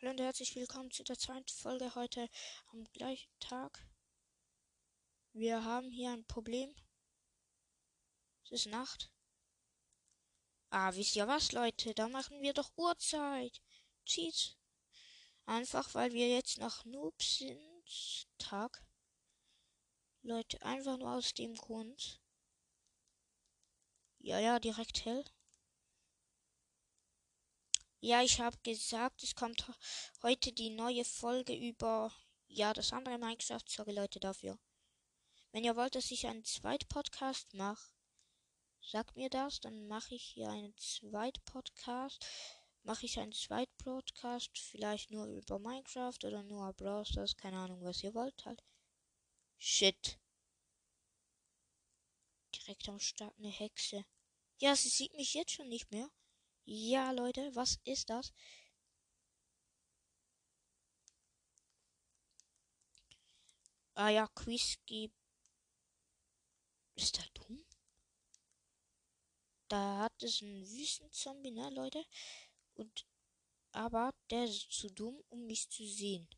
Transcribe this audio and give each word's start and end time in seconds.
Hallo 0.00 0.12
und 0.12 0.20
herzlich 0.20 0.54
willkommen 0.54 0.92
zu 0.92 1.02
der 1.02 1.18
zweiten 1.18 1.48
Folge 1.48 1.92
heute 1.96 2.28
am 2.70 2.84
gleichen 2.92 3.32
Tag. 3.40 3.84
Wir 5.32 5.64
haben 5.64 5.90
hier 5.90 6.12
ein 6.12 6.24
Problem. 6.24 6.72
Es 8.44 8.52
ist 8.52 8.66
Nacht. 8.66 9.10
Ah, 10.70 10.94
wisst 10.94 11.16
ihr 11.16 11.26
was, 11.26 11.50
Leute? 11.50 11.94
Da 11.94 12.06
machen 12.06 12.40
wir 12.42 12.52
doch 12.52 12.70
Uhrzeit. 12.76 13.60
Cheat. 14.04 14.56
Einfach, 15.46 15.92
weil 15.94 16.12
wir 16.12 16.28
jetzt 16.28 16.58
noch 16.58 16.84
Noobs 16.84 17.38
sind. 17.38 18.28
Tag. 18.38 18.86
Leute, 20.22 20.62
einfach 20.62 20.96
nur 20.96 21.14
aus 21.14 21.34
dem 21.34 21.56
Grund. 21.56 22.20
Ja, 24.20 24.38
ja, 24.38 24.60
direkt 24.60 25.04
hell. 25.04 25.24
Ja, 28.00 28.22
ich 28.22 28.40
habe 28.40 28.56
gesagt, 28.58 29.24
es 29.24 29.34
kommt 29.34 29.66
heute 30.22 30.52
die 30.52 30.70
neue 30.70 31.04
Folge 31.04 31.52
über, 31.52 32.12
ja, 32.46 32.72
das 32.72 32.92
andere 32.92 33.18
Minecraft. 33.18 33.64
Sorry 33.66 33.92
Leute 33.92 34.20
dafür. 34.20 34.56
Wenn 35.50 35.64
ihr 35.64 35.74
wollt, 35.74 35.96
dass 35.96 36.12
ich 36.12 36.26
einen 36.28 36.44
Zweit-Podcast 36.44 37.54
mache, 37.54 37.90
sagt 38.80 39.16
mir 39.16 39.28
das, 39.30 39.58
dann 39.58 39.88
mache 39.88 40.14
ich 40.14 40.22
hier 40.22 40.48
einen 40.48 40.76
Zweit-Podcast. 40.76 42.24
Mache 42.84 43.06
ich 43.06 43.18
einen 43.18 43.32
Zweit-Podcast, 43.32 44.56
vielleicht 44.56 45.10
nur 45.10 45.26
über 45.26 45.58
Minecraft 45.58 46.18
oder 46.22 46.44
nur 46.44 46.72
Brawl 46.74 47.04
Stars, 47.04 47.36
keine 47.36 47.58
Ahnung, 47.58 47.82
was 47.82 48.04
ihr 48.04 48.14
wollt 48.14 48.44
halt. 48.44 48.62
Shit. 49.56 50.20
Direkt 52.54 52.88
am 52.88 53.00
Start 53.00 53.36
eine 53.38 53.50
Hexe. 53.50 54.04
Ja, 54.58 54.76
sie 54.76 54.88
sieht 54.88 55.14
mich 55.14 55.34
jetzt 55.34 55.52
schon 55.52 55.68
nicht 55.68 55.90
mehr. 55.90 56.08
Ja, 56.70 57.12
Leute, 57.12 57.50
was 57.54 57.78
ist 57.84 58.10
das? 58.10 58.30
Ah 63.94 64.10
ja, 64.10 64.26
Quisky. 64.34 65.10
Ist 66.94 67.16
der 67.16 67.24
dumm? 67.32 67.64
Da 69.68 69.98
hat 70.00 70.22
es 70.22 70.42
einen 70.42 70.68
Wüstenzombie, 70.70 71.52
ne, 71.52 71.70
Leute? 71.70 72.04
Und 72.74 73.06
aber 73.72 74.12
der 74.30 74.44
ist 74.44 74.70
zu 74.70 74.90
dumm, 74.90 75.22
um 75.30 75.46
mich 75.46 75.70
zu 75.70 75.86
sehen. 75.86 76.28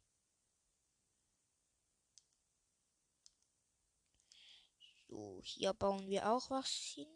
So, 5.09 5.41
hier 5.43 5.73
bauen 5.73 6.09
wir 6.09 6.31
auch 6.31 6.51
was 6.51 6.71
hin. 6.71 7.09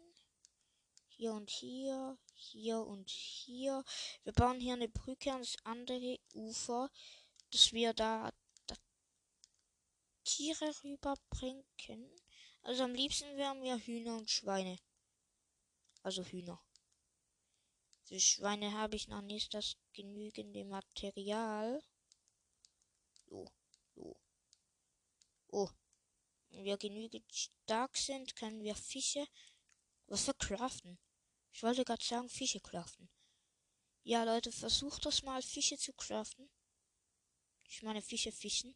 Hier 1.07 1.31
und 1.31 1.49
hier, 1.49 2.17
hier 2.35 2.79
und 2.79 3.09
hier. 3.09 3.83
Wir 4.23 4.33
bauen 4.33 4.59
hier 4.59 4.73
eine 4.73 4.89
Brücke 4.89 5.31
ans 5.31 5.55
andere 5.63 6.19
Ufer, 6.33 6.89
dass 7.51 7.73
wir 7.73 7.93
da, 7.93 8.31
da 8.67 8.75
Tiere 10.23 10.73
rüberbringen 10.83 11.65
können. 11.85 12.11
Also 12.61 12.83
am 12.83 12.93
liebsten 12.93 13.37
wären 13.37 13.61
wir 13.61 13.77
Hühner 13.77 14.17
und 14.17 14.29
Schweine. 14.29 14.77
Also 16.01 16.23
Hühner. 16.23 16.61
Für 18.03 18.19
Schweine 18.19 18.73
habe 18.73 18.95
ich 18.95 19.07
noch 19.07 19.21
nicht 19.21 19.53
das 19.53 19.77
genügende 19.93 20.63
Material. 20.65 21.81
So, 23.27 23.51
so. 23.95 24.15
Oh. 25.47 25.69
Wenn 26.49 26.63
wir 26.63 26.77
genügend 26.77 27.25
stark 27.33 27.97
sind, 27.97 28.35
können 28.35 28.61
wir 28.61 28.75
Fische. 28.75 29.25
Was 30.07 30.25
für 30.25 30.33
craften? 30.35 30.99
Ich 31.55 31.63
wollte 31.63 31.85
gerade 31.85 32.03
sagen, 32.03 32.27
Fische 32.27 32.59
craften. 32.59 33.09
Ja, 34.03 34.25
Leute, 34.25 34.51
versucht 34.51 35.05
das 35.05 35.23
mal, 35.23 35.41
Fische 35.41 35.77
zu 35.77 35.93
craften. 35.93 36.51
Ich 37.63 37.81
meine, 37.81 38.01
Fische 38.01 38.33
fischen. 38.33 38.75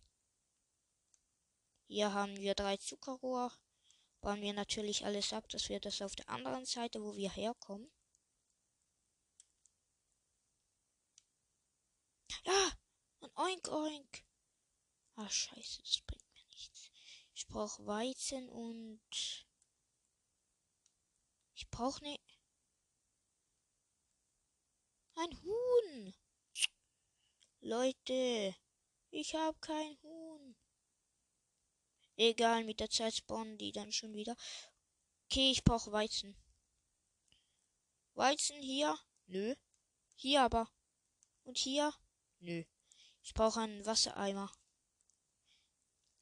Hier 1.87 2.13
haben 2.13 2.37
wir 2.37 2.55
drei 2.55 2.77
Zuckerrohr. 2.77 3.51
Bauen 4.21 4.41
wir 4.41 4.53
natürlich 4.53 5.03
alles 5.03 5.33
ab, 5.33 5.49
dass 5.49 5.67
wir 5.67 5.81
das 5.81 6.01
auf 6.01 6.15
der 6.15 6.29
anderen 6.29 6.65
Seite, 6.65 7.03
wo 7.03 7.17
wir 7.17 7.29
herkommen. 7.29 7.91
Ja, 12.45 12.71
ein 13.19 13.31
Oink 13.35 13.67
Oink. 13.67 14.23
Ah, 15.15 15.29
scheiße, 15.29 15.81
das 15.81 15.99
bringt 16.07 16.33
mir 16.33 16.45
nichts. 16.53 16.89
Ich 17.33 17.45
brauche 17.45 17.85
Weizen 17.85 18.47
und... 18.47 19.45
Ich 21.55 21.69
brauche 21.69 22.01
ne... 22.05 22.17
Ein 25.21 25.37
Huhn. 25.43 26.13
Leute, 27.59 28.55
ich 29.11 29.35
habe 29.35 29.59
kein 29.59 30.01
Huhn. 30.01 30.55
Egal, 32.15 32.63
mit 32.63 32.79
der 32.79 32.89
Zeit 32.89 33.15
spawnen 33.15 33.57
die 33.57 33.73
dann 33.73 33.91
schon 33.91 34.13
wieder. 34.13 34.37
Okay, 35.25 35.51
ich 35.51 35.65
brauche 35.65 35.91
Weizen. 35.91 36.37
Weizen 38.13 38.61
hier? 38.61 38.97
Nö. 39.25 39.55
Hier 40.15 40.43
aber. 40.43 40.71
Und 41.43 41.57
hier? 41.57 41.93
Nö. 42.39 42.63
Ich 43.21 43.33
brauche 43.33 43.59
einen 43.59 43.85
Wassereimer. 43.85 44.49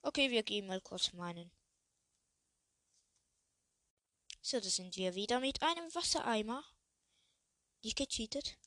Okay, 0.02 0.32
wir 0.32 0.42
gehen 0.42 0.66
mal 0.66 0.82
kurz 0.82 1.14
meinen. 1.14 1.52
So, 4.42 4.60
da 4.60 4.68
sind 4.68 4.96
wir 4.96 5.14
wieder 5.14 5.40
mit 5.40 5.62
einem 5.62 5.94
Wassereimer. 5.94 6.66
Nicht 7.84 7.98
gecheatet. 7.98 8.58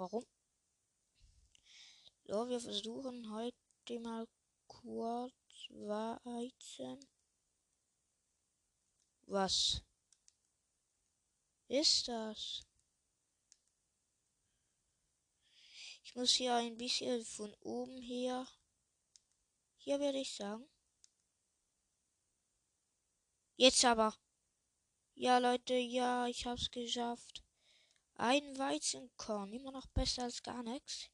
Warum? 0.00 0.24
So, 2.24 2.48
wir 2.48 2.58
versuchen 2.58 3.30
heute 3.34 4.00
mal 4.00 4.26
kurz 4.66 5.34
Weizen. 5.68 7.06
Was 9.26 9.82
ist 11.68 12.08
das? 12.08 12.62
Ich 16.02 16.14
muss 16.14 16.30
hier 16.30 16.54
ein 16.54 16.78
bisschen 16.78 17.22
von 17.26 17.54
oben 17.60 18.00
her. 18.00 18.48
Hier 19.76 20.00
werde 20.00 20.20
ich 20.20 20.34
sagen. 20.34 20.66
Jetzt 23.56 23.84
aber. 23.84 24.16
Ja, 25.14 25.36
Leute, 25.36 25.74
ja, 25.74 26.26
ich 26.26 26.46
hab's 26.46 26.70
geschafft. 26.70 27.44
Ein 28.22 28.58
Weizenkorn, 28.58 29.50
immer 29.54 29.72
noch 29.72 29.86
besser 29.86 30.24
als 30.24 30.42
gar 30.42 30.62
nichts. 30.62 31.08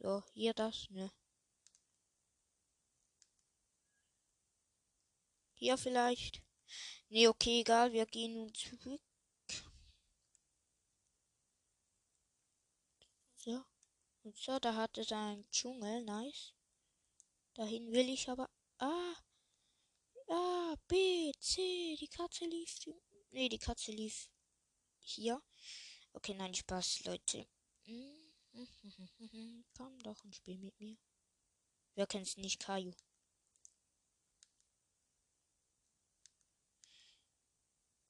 So, 0.00 0.22
hier 0.32 0.54
das, 0.54 0.88
ne. 0.88 1.10
Hier 5.54 5.76
vielleicht. 5.76 6.42
Ne, 7.10 7.28
okay, 7.28 7.60
egal, 7.60 7.92
wir 7.92 8.06
gehen 8.06 8.34
nun 8.34 8.54
zurück. 8.54 9.02
So. 13.46 13.64
Und 14.26 14.36
so, 14.36 14.58
da 14.58 14.74
hat 14.74 14.98
es 14.98 15.12
einen 15.12 15.48
Dschungel, 15.52 16.02
nice. 16.02 16.52
Dahin 17.54 17.92
will 17.92 18.08
ich 18.08 18.28
aber. 18.28 18.50
Ah! 18.78 19.14
A, 20.28 20.74
B, 20.88 21.30
C, 21.38 21.96
die 22.00 22.08
Katze 22.08 22.44
lief. 22.46 22.76
Ne, 23.30 23.48
die 23.48 23.60
Katze 23.60 23.92
lief 23.92 24.28
hier. 24.98 25.40
Okay, 26.12 26.34
nein, 26.34 26.52
Spaß, 26.52 27.04
Leute. 27.04 27.46
Komm 29.76 29.96
doch 30.00 30.24
und 30.24 30.34
spiel 30.34 30.58
mit 30.58 30.76
mir. 30.80 30.96
Wer 31.94 32.08
kennt's 32.08 32.36
nicht, 32.36 32.58
Kaiju? 32.58 32.90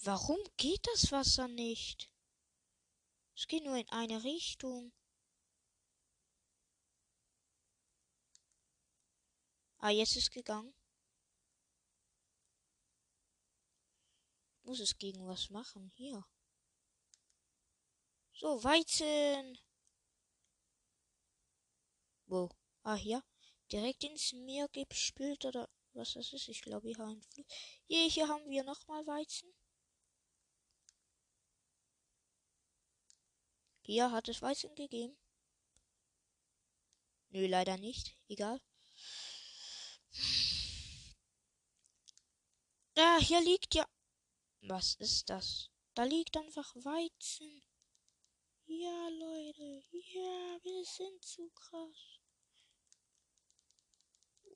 Warum 0.02 0.38
geht 0.56 0.86
das 0.94 1.12
Wasser 1.12 1.46
nicht? 1.46 2.10
Es 3.34 3.46
geht 3.46 3.64
nur 3.64 3.76
in 3.76 3.88
eine 3.90 4.24
Richtung. 4.24 4.95
Ah, 9.78 9.90
jetzt 9.90 10.16
ist 10.16 10.30
gegangen. 10.30 10.74
Muss 14.62 14.80
es 14.80 14.98
gegen 14.98 15.26
was 15.26 15.50
machen? 15.50 15.92
Hier. 15.94 16.24
So, 18.32 18.62
Weizen. 18.64 19.58
Wo? 22.26 22.50
Ah, 22.82 22.96
hier. 22.96 23.22
Direkt 23.70 24.04
ins 24.04 24.32
Meer 24.32 24.68
gespült 24.68 25.44
oder 25.44 25.68
was 25.92 26.14
das 26.14 26.32
ist. 26.32 26.48
Ich 26.48 26.62
glaube, 26.62 26.88
hier 26.88 27.00
ein 27.00 27.22
Fluss. 27.22 27.46
Hier, 27.86 28.08
hier 28.08 28.28
haben 28.28 28.48
wir 28.48 28.64
nochmal 28.64 29.06
Weizen. 29.06 29.52
Hier 33.82 34.10
hat 34.10 34.28
es 34.28 34.42
Weizen 34.42 34.74
gegeben. 34.74 35.16
Nö, 37.30 37.46
leider 37.46 37.76
nicht. 37.76 38.18
Egal. 38.28 38.60
Da, 42.94 43.18
hier 43.18 43.40
liegt 43.42 43.74
ja. 43.74 43.86
Was 44.62 44.94
ist 44.94 45.28
das? 45.28 45.70
Da 45.94 46.04
liegt 46.04 46.36
einfach 46.36 46.74
Weizen. 46.76 47.62
Ja, 48.64 49.08
Leute. 49.08 49.82
Ja, 49.92 50.58
wir 50.62 50.84
sind 50.84 51.24
zu 51.24 51.50
krass. 51.50 52.20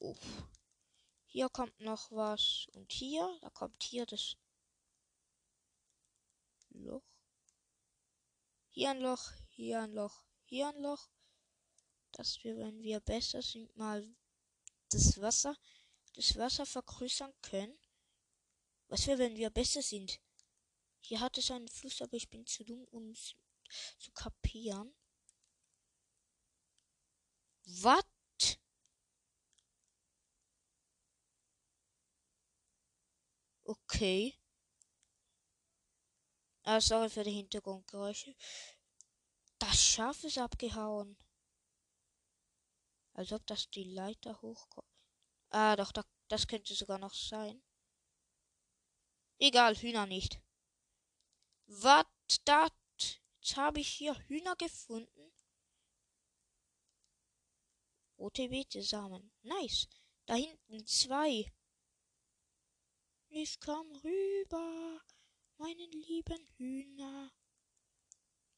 Uff. 0.01 0.49
Hier 1.27 1.49
kommt 1.49 1.79
noch 1.81 2.11
was. 2.11 2.67
Und 2.73 2.91
hier, 2.93 3.39
da 3.41 3.51
kommt 3.51 3.83
hier 3.83 4.07
das 4.07 4.37
Loch. 6.71 7.05
Hier 8.71 8.91
ein 8.91 9.01
Loch, 9.01 9.31
hier 9.51 9.83
ein 9.83 9.93
Loch, 9.93 10.25
hier 10.45 10.69
ein 10.69 10.81
Loch. 10.83 11.09
Dass 12.13 12.43
wir, 12.43 12.57
wenn 12.57 12.83
wir 12.83 13.01
besser 13.01 13.43
sind, 13.43 13.77
mal 13.77 14.09
das 14.91 15.21
Wasser, 15.21 15.57
das 16.15 16.37
Wasser 16.37 16.67
vergrößern 16.67 17.33
können. 17.43 17.79
Was 18.89 19.07
wir, 19.07 19.19
wenn 19.19 19.37
wir 19.37 19.51
besser 19.51 19.83
sind? 19.83 20.21
Hier 21.01 21.21
hat 21.21 21.39
es 21.39 21.51
einen 21.51 21.69
Fluss, 21.69 22.03
aber 22.03 22.15
ich 22.15 22.29
bin 22.29 22.47
zu 22.47 22.65
dumm, 22.65 22.85
um 22.91 23.11
es 23.11 23.35
zu 23.99 24.11
kapieren. 24.13 24.95
Was? 27.65 28.05
Okay. 33.65 34.35
Ah, 36.65 36.81
sorry 36.81 37.09
für 37.09 37.25
die 37.25 37.33
Hintergrundgeräusche. 37.33 38.35
Das 39.59 39.85
Schaf 39.85 40.25
ist 40.25 40.39
abgehauen. 40.39 41.17
Als 43.13 43.33
ob 43.33 43.47
das 43.47 43.71
die 43.71 43.85
Leiter 43.85 44.41
hochkommt. 44.41 44.89
Ah, 45.51 45.77
doch, 45.77 45.93
das 46.29 46.47
könnte 46.47 46.75
sogar 46.75 46.99
noch 46.99 47.15
sein. 47.15 47.63
Egal, 49.39 49.75
Hühner 49.75 50.07
nicht. 50.07 50.41
Was 51.67 52.07
das? 52.45 52.71
Jetzt 53.41 53.57
habe 53.57 53.81
ich 53.81 53.89
hier 53.89 54.15
Hühner 54.29 54.55
gefunden. 54.57 55.33
Rote 58.19 58.49
Beete 58.49 58.83
Samen. 58.83 59.33
Nice. 59.43 59.89
Da 60.27 60.35
hinten 60.35 60.87
zwei. 60.87 61.51
Ich 63.31 63.59
komm 63.61 63.91
rüber, 64.05 65.01
meinen 65.57 65.91
lieben 65.93 66.47
Hühner. 66.57 67.33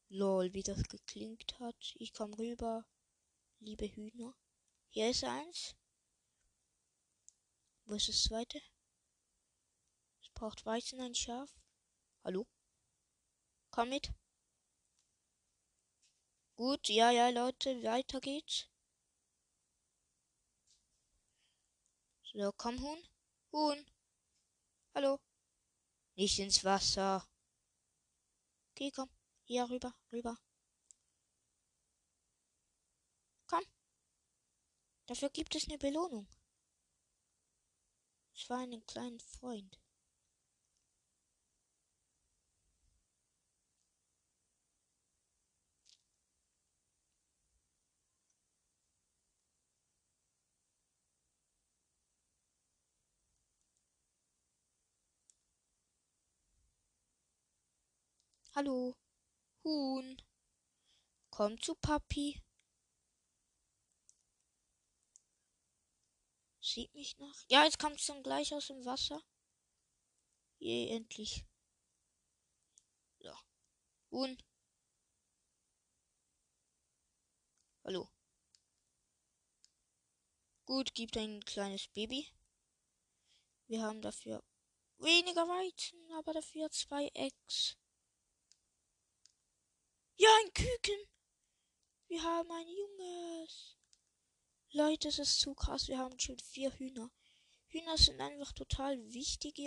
Lol, 0.08 0.52
wie 0.52 0.62
das 0.62 0.82
geklingt 0.88 1.58
hat. 1.60 1.94
Ich 1.94 2.12
komm 2.12 2.34
rüber, 2.34 2.87
liebe 3.60 3.87
Hühner. 3.87 4.34
Hier 4.94 5.09
ist 5.09 5.25
eins. 5.25 5.75
Wo 7.87 7.94
ist 7.94 8.09
das 8.11 8.25
zweite? 8.25 8.61
Es 10.21 10.29
braucht 10.35 10.67
Weizen, 10.67 11.00
ein 11.00 11.15
Schaf. 11.15 11.50
Hallo? 12.25 12.47
Komm 13.71 13.89
mit. 13.89 14.12
Gut, 16.56 16.91
ja, 16.91 17.11
ja, 17.11 17.31
Leute, 17.31 17.83
weiter 17.83 18.21
geht's. 18.21 18.69
So, 22.35 22.53
komm, 22.59 22.79
Huhn. 22.83 23.09
Huhn. 23.53 23.87
Hallo. 24.94 25.19
Nicht 26.17 26.39
ins 26.39 26.65
Wasser. 26.65 27.27
Okay, 28.73 28.91
komm. 28.94 29.09
Hier 29.44 29.71
rüber, 29.71 29.94
rüber. 30.12 30.37
Komm. 33.47 33.65
Dafür 35.12 35.29
gibt 35.29 35.55
es 35.55 35.69
eine 35.69 35.76
Belohnung. 35.76 36.26
Es 38.35 38.49
war 38.49 38.61
einen 38.61 38.82
kleinen 38.87 39.20
Freund. 39.20 39.79
Hallo. 58.55 58.97
Huhn. 59.62 60.17
Komm 61.29 61.61
zu 61.61 61.75
Papi. 61.75 62.41
Sieht 66.64 66.94
mich 66.94 67.19
noch. 67.19 67.35
Ja, 67.50 67.64
jetzt 67.64 67.81
kommt 67.81 67.99
es 67.99 68.06
dann 68.06 68.23
gleich 68.23 68.55
aus 68.55 68.69
dem 68.69 68.85
Wasser. 68.85 69.20
Je, 70.59 70.91
endlich. 70.91 71.44
So. 73.19 73.35
Huhn. 74.12 74.38
Hallo. 77.85 78.09
Gut, 80.64 80.94
gibt 80.94 81.17
ein 81.17 81.44
kleines 81.44 81.88
Baby. 81.88 82.29
Wir 83.67 83.82
haben 83.82 84.00
dafür 84.00 84.44
weniger 84.99 85.49
Weizen, 85.49 85.99
aber 86.12 86.32
dafür 86.32 86.70
zwei 86.70 87.08
Eggs. 87.15 87.76
Ja, 90.17 90.29
ein 90.44 90.53
Küken. 90.53 91.08
Wir 92.06 92.23
haben 92.23 92.53
ein 92.53 92.69
Junges. 92.69 93.81
Leute, 94.72 95.08
es 95.08 95.19
ist 95.19 95.40
zu 95.40 95.54
krass. 95.54 95.88
Wir 95.88 95.98
haben 95.98 96.19
schon 96.19 96.38
vier 96.38 96.70
Hühner. 96.78 97.10
Hühner 97.66 97.96
sind 97.96 98.20
einfach 98.20 98.52
total 98.52 98.98
wichtig, 99.12 99.60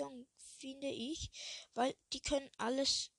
finde 0.59 0.87
ich, 0.87 1.31
weil 1.73 1.95
die 2.13 2.21
können 2.21 2.49
alles. 2.57 3.11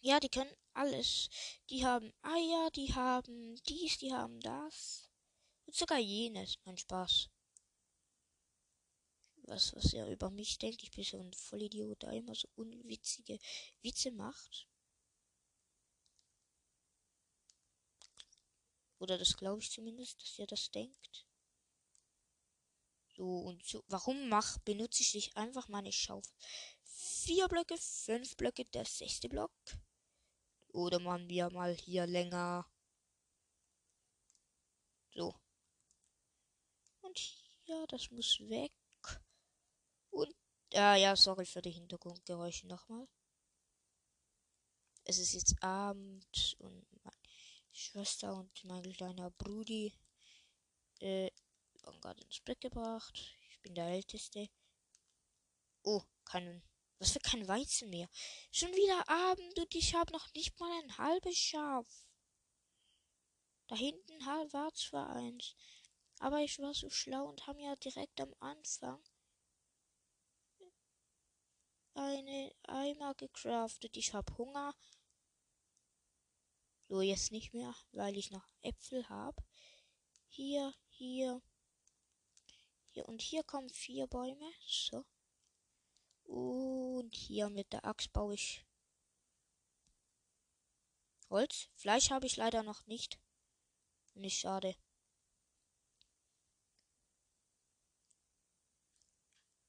Ja, 0.00 0.18
die 0.20 0.30
können 0.30 0.54
alles. 0.72 1.28
Die 1.68 1.84
haben 1.84 2.12
Eier, 2.22 2.70
die 2.70 2.94
haben 2.94 3.56
dies, 3.68 3.98
die 3.98 4.12
haben 4.12 4.40
das. 4.40 5.10
Und 5.66 5.74
sogar 5.74 5.98
jenes. 5.98 6.58
Mein 6.64 6.78
Spaß 6.78 7.28
was, 9.50 9.74
was 9.74 9.92
er 9.92 10.08
über 10.08 10.30
mich 10.30 10.58
denkt. 10.58 10.82
Ich 10.82 10.90
bin 10.90 11.04
so 11.04 11.18
ein 11.18 11.32
Vollidiot, 11.32 12.02
der 12.02 12.12
immer 12.12 12.34
so 12.34 12.48
unwitzige 12.54 13.38
Witze 13.82 14.12
macht. 14.12 14.69
Oder 19.00 19.16
das 19.16 19.36
glaube 19.36 19.60
ich 19.60 19.70
zumindest, 19.70 20.22
dass 20.22 20.38
er 20.38 20.46
das 20.46 20.70
denkt. 20.70 21.26
So 23.16 23.24
und 23.24 23.64
so. 23.64 23.82
Warum 23.88 24.28
mach, 24.28 24.58
benutze 24.58 25.02
ich 25.02 25.14
nicht 25.14 25.36
einfach 25.36 25.68
meine 25.68 25.90
Schaufel? 25.90 26.32
Vier 26.84 27.48
Blöcke, 27.48 27.76
fünf 27.78 28.36
Blöcke, 28.36 28.66
der 28.66 28.84
sechste 28.84 29.28
Block. 29.28 29.52
Oder 30.68 31.00
machen 31.00 31.28
wir 31.30 31.50
mal 31.50 31.74
hier 31.74 32.06
länger. 32.06 32.70
So. 35.14 35.34
Und 37.00 37.18
hier, 37.18 37.86
das 37.88 38.10
muss 38.10 38.38
weg. 38.40 38.72
Und, 40.10 40.34
ah 40.74 40.96
ja, 40.96 41.16
sorry 41.16 41.46
für 41.46 41.62
die 41.62 41.70
Hintergrundgeräusche 41.70 42.66
nochmal. 42.66 43.08
Es 45.04 45.18
ist 45.18 45.32
jetzt 45.32 45.62
Abend 45.62 46.56
und 46.58 46.86
Schwester 47.72 48.34
und 48.34 48.64
mein 48.64 48.82
kleiner 48.92 49.30
Brudi 49.30 49.92
äh, 51.00 51.30
haben 51.84 52.00
gerade 52.00 52.22
ins 52.22 52.40
Bett 52.40 52.60
gebracht. 52.60 53.36
Ich 53.50 53.60
bin 53.60 53.74
der 53.74 53.86
Älteste. 53.86 54.48
Oh, 55.82 56.02
kein, 56.24 56.62
was 56.98 57.12
für 57.12 57.20
kein 57.20 57.46
Weizen 57.48 57.90
mehr. 57.90 58.08
Schon 58.50 58.72
wieder 58.72 59.08
Abend 59.08 59.58
und 59.58 59.74
ich 59.74 59.94
habe 59.94 60.12
noch 60.12 60.32
nicht 60.34 60.58
mal 60.58 60.82
ein 60.82 60.98
halbes 60.98 61.36
Schaf. 61.36 61.86
Da 63.68 63.76
hinten 63.76 64.24
war 64.52 64.74
zwar 64.74 65.10
eins, 65.10 65.54
aber 66.18 66.40
ich 66.40 66.58
war 66.58 66.74
so 66.74 66.90
schlau 66.90 67.26
und 67.28 67.46
haben 67.46 67.60
ja 67.60 67.76
direkt 67.76 68.20
am 68.20 68.34
Anfang 68.40 69.02
eine 71.94 72.52
Eimer 72.64 73.14
gecraftet. 73.14 73.96
Ich 73.96 74.14
hab 74.14 74.36
Hunger. 74.38 74.74
So, 76.90 77.02
jetzt 77.02 77.30
nicht 77.30 77.54
mehr, 77.54 77.72
weil 77.92 78.16
ich 78.16 78.32
noch 78.32 78.48
Äpfel 78.62 79.08
habe. 79.08 79.40
Hier, 80.28 80.74
hier. 80.88 81.40
Hier 82.88 83.08
und 83.08 83.22
hier 83.22 83.44
kommen 83.44 83.70
vier 83.70 84.08
Bäume. 84.08 84.50
So. 84.66 85.06
Und 86.24 87.14
hier 87.14 87.48
mit 87.48 87.72
der 87.72 87.84
Axt 87.84 88.12
baue 88.12 88.34
ich 88.34 88.66
Holz. 91.28 91.68
Fleisch 91.76 92.10
habe 92.10 92.26
ich 92.26 92.36
leider 92.36 92.64
noch 92.64 92.84
nicht. 92.86 93.20
Nicht 94.14 94.40
schade. 94.40 94.74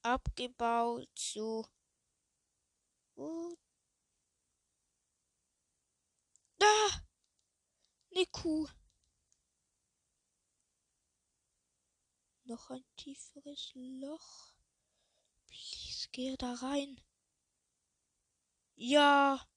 Abgebaut. 0.02 1.08
So. 1.14 1.68
Kuh. 8.42 8.68
Noch 12.46 12.72
ein 12.72 12.84
tieferes 12.98 13.72
Loch. 13.76 14.56
Please, 15.46 16.10
gehe 16.12 16.36
da 16.38 16.56
rein. 16.56 17.00
Ja. 18.76 19.48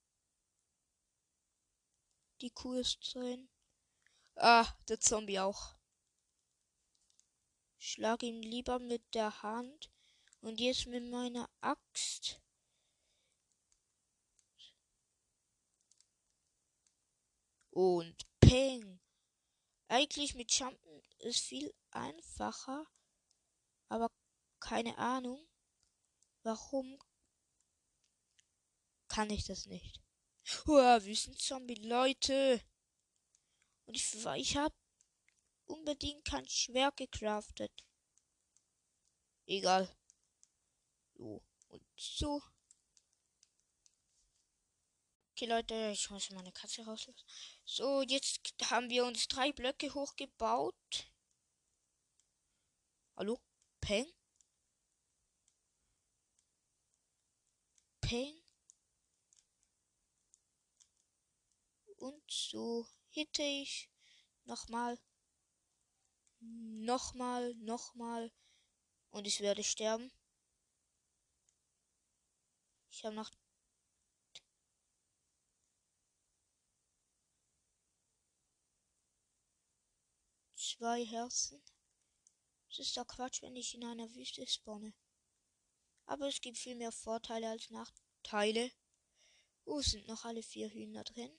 Die 2.42 2.50
Kuh 2.50 2.74
ist 2.74 2.98
drin. 3.14 3.48
Ah, 4.36 4.70
der 4.88 5.00
Zombie 5.00 5.40
auch. 5.40 5.76
Schlag 7.78 8.22
ihn 8.22 8.42
lieber 8.42 8.78
mit 8.80 9.14
der 9.14 9.42
Hand 9.42 9.90
und 10.42 10.60
jetzt 10.60 10.86
mit 10.88 11.08
meiner 11.08 11.48
Axt. 11.62 12.38
Und 17.70 18.33
peng. 18.54 19.00
Eigentlich 19.88 20.36
mit 20.36 20.52
Jumpen 20.52 21.02
ist 21.18 21.40
viel 21.40 21.74
einfacher, 21.90 22.86
aber 23.88 24.12
keine 24.60 24.96
Ahnung, 24.96 25.44
warum 26.44 26.96
kann 29.08 29.28
ich 29.30 29.44
das 29.44 29.66
nicht. 29.66 30.00
Uah, 30.66 31.04
Wüstenzombie, 31.04 31.74
Leute. 31.74 32.62
Und 33.86 33.96
ich, 33.96 34.14
ich 34.36 34.56
habe 34.56 34.74
unbedingt 35.64 36.24
kein 36.24 36.48
Schwert 36.48 36.96
gecraftet. 36.96 37.72
Egal. 39.46 39.92
So 41.16 41.42
und 41.70 41.82
so. 41.96 42.40
Okay, 45.36 45.46
Leute, 45.46 45.90
ich 45.92 46.10
muss 46.10 46.30
meine 46.30 46.52
Katze 46.52 46.84
rauslassen. 46.84 47.26
So, 47.64 48.02
jetzt 48.02 48.40
haben 48.70 48.88
wir 48.88 49.04
uns 49.04 49.26
drei 49.26 49.50
Blöcke 49.50 49.92
hochgebaut. 49.92 51.10
Hallo? 53.16 53.40
Peng? 53.80 54.06
Peng? 58.00 58.40
Und 61.96 62.30
so 62.30 62.86
hitte 63.08 63.42
ich 63.42 63.90
nochmal, 64.44 65.00
nochmal, 66.38 67.56
nochmal 67.56 68.30
und 69.10 69.26
ich 69.26 69.40
werde 69.40 69.64
sterben. 69.64 70.12
Ich 72.88 73.04
habe 73.04 73.16
noch 73.16 73.32
zwei 80.76 81.04
Herzen. 81.04 81.62
Es 82.70 82.80
ist 82.80 82.96
doch 82.96 83.06
Quatsch, 83.06 83.42
wenn 83.42 83.54
ich 83.54 83.74
in 83.74 83.84
einer 83.84 84.12
Wüste 84.14 84.46
spawne. 84.46 84.92
Aber 86.06 86.28
es 86.28 86.40
gibt 86.40 86.58
viel 86.58 86.74
mehr 86.74 86.92
Vorteile 86.92 87.48
als 87.48 87.70
Nachteile. 87.70 88.72
Wo 89.64 89.80
sind 89.80 90.06
noch 90.08 90.24
alle 90.24 90.42
vier 90.42 90.68
Hühner 90.68 91.04
drin? 91.04 91.38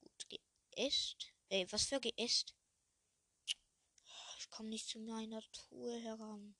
Gut, 0.00 0.28
geäst. 0.28 1.32
Ey, 1.50 1.70
was 1.70 1.84
für 1.84 2.00
geäst? 2.00 2.54
Ich 4.38 4.50
komme 4.50 4.70
nicht 4.70 4.88
zu 4.88 4.98
meiner 4.98 5.42
Truhe 5.52 6.00
heran. 6.00 6.56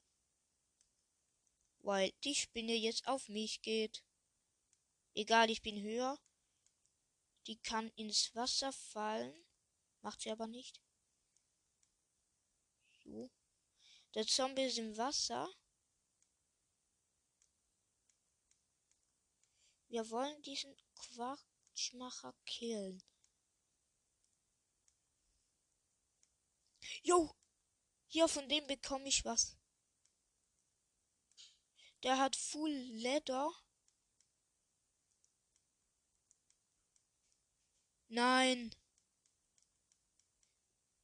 Weil 1.79 2.13
die 2.25 2.35
Spinne 2.35 2.75
jetzt 2.75 3.07
auf 3.09 3.29
mich 3.29 3.63
geht. 3.63 4.05
Egal, 5.15 5.51
ich 5.51 5.63
bin 5.63 5.81
höher. 5.81 6.19
Die 7.47 7.57
kann 7.57 7.89
ins 7.97 8.35
Wasser 8.35 8.73
fallen. 8.73 9.50
Macht 10.03 10.21
sie 10.21 10.31
aber 10.31 10.47
nicht. 10.47 10.81
So. 13.05 13.31
Der 14.15 14.27
Zombie 14.27 14.65
ist 14.65 14.79
im 14.79 14.97
Wasser. 14.97 15.49
Wir 19.89 20.09
wollen 20.11 20.41
diesen 20.43 20.75
Quatschmacher 20.95 22.35
killen. 22.47 23.03
Jo! 27.03 27.35
Hier 28.07 28.27
von 28.29 28.49
dem 28.49 28.67
bekomme 28.67 29.09
ich 29.09 29.25
was. 29.25 29.57
Der 32.03 32.19
hat 32.19 32.35
Full 32.35 32.71
Leather. 32.71 33.51
Nein. 38.09 38.75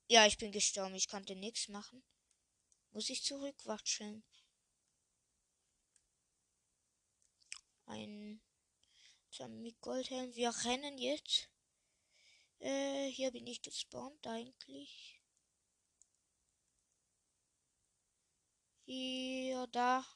Ja, 0.09 0.27
ich 0.27 0.39
bin 0.39 0.53
gestorben. 0.53 0.95
Ich 0.95 1.09
konnte 1.09 1.35
nichts 1.35 1.69
machen. 1.69 2.03
Muss 2.93 3.11
ich 3.11 3.25
zurückwatscheln. 3.25 4.23
Ein 7.87 8.41
mit 9.49 9.81
Goldhelm. 9.81 10.35
Wir 10.35 10.51
rennen 10.65 10.97
jetzt. 10.99 11.51
Äh, 12.59 13.09
hier 13.11 13.31
bin 13.33 13.47
ich 13.47 13.61
gespawnt 13.63 14.27
eigentlich. 14.27 15.21
Hier, 18.87 19.67
da. 19.67 20.07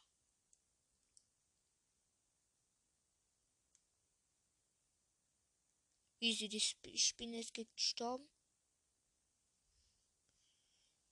Easy, 6.20 6.48
die 6.48 6.98
Spinne 6.98 7.40
ist 7.40 7.54
gestorben. 7.54 8.28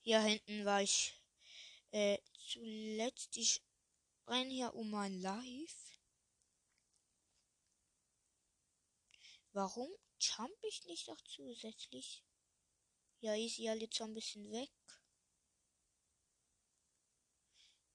Hier 0.09 0.23
hinten 0.23 0.65
war 0.65 0.81
ich 0.81 1.13
äh, 1.91 2.17
zuletzt. 2.33 3.37
Ich 3.37 3.63
renne 4.27 4.49
hier 4.49 4.75
um 4.75 4.89
mein 4.89 5.21
Life. 5.21 5.99
Warum 9.53 9.91
jump 10.19 10.57
ich 10.63 10.87
nicht 10.87 11.09
noch 11.09 11.21
zusätzlich? 11.21 12.25
Ja, 13.21 13.35
ist 13.35 13.59
ja 13.59 13.75
jetzt 13.75 14.01
ein 14.01 14.15
bisschen 14.15 14.51
weg. 14.51 14.73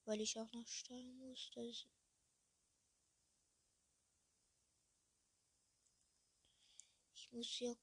Weil 0.06 0.22
ich 0.22 0.38
auch 0.38 0.52
noch 0.52 0.68
steuern 0.68 1.18
muss. 1.18 1.50
Das 1.56 1.88
ich 7.16 7.32
muss 7.32 7.48
hier 7.48 7.76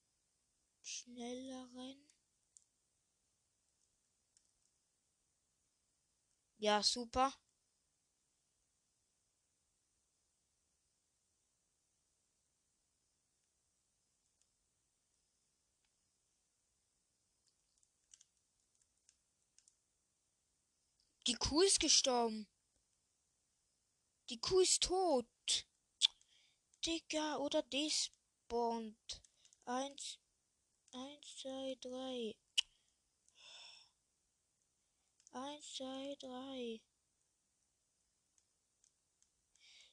schneller 0.83 1.69
rennen. 1.75 2.10
Ja, 6.61 6.83
super. 6.83 7.33
Die 21.27 21.35
Kuh 21.35 21.63
ist 21.63 21.81
gestorben. 21.81 22.47
Die 24.29 24.39
Kuh 24.39 24.61
ist 24.61 24.83
tot. 24.83 25.27
Digga, 26.85 27.37
oder 27.39 27.63
despawnt. 27.63 29.23
Eins, 29.65 30.19
eins, 30.93 31.37
zwei, 31.39 31.77
drei. 31.81 32.37
Eins, 35.33 35.75
zwei, 35.75 36.17
drei. 36.19 36.81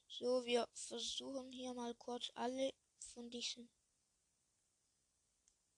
So, 0.08 0.44
wir 0.44 0.68
versuchen 0.74 1.52
hier 1.52 1.74
mal 1.74 1.94
kurz 1.94 2.32
alle 2.34 2.74
von 2.98 3.30
diesen 3.30 3.70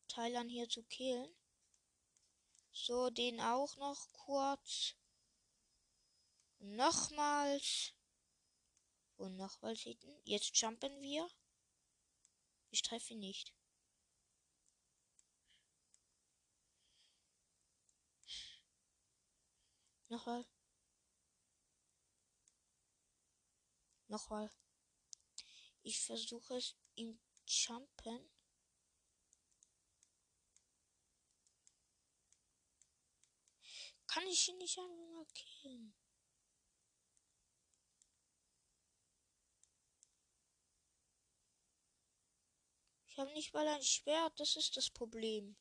Teilern 0.08 0.48
hier 0.48 0.66
zu 0.66 0.82
killen. 0.84 1.36
So, 2.72 3.10
den 3.10 3.38
auch 3.40 3.76
noch 3.76 4.10
kurz. 4.12 4.94
Nochmals. 6.60 7.92
Und 9.16 9.36
nochmals 9.36 9.80
hinten. 9.80 10.22
Jetzt 10.24 10.56
jumpen 10.56 11.02
wir. 11.02 11.28
Ich 12.70 12.80
treffe 12.80 13.12
ihn 13.12 13.20
nicht. 13.20 13.52
Nochmal. 20.10 20.44
Nochmal. 24.08 24.50
Ich 25.82 26.00
versuche 26.00 26.56
es 26.56 26.74
im 26.96 27.20
Jumpen. 27.46 28.28
Kann 34.08 34.26
ich 34.26 34.48
ihn 34.48 34.58
nicht 34.58 34.76
einfach 34.80 35.14
mal 35.14 35.26
killen? 35.32 35.94
Ich 43.06 43.16
habe 43.16 43.32
nicht 43.32 43.54
mal 43.54 43.68
ein 43.68 43.82
Schwert, 43.82 44.40
das 44.40 44.56
ist 44.56 44.76
das 44.76 44.90
Problem. 44.90 45.56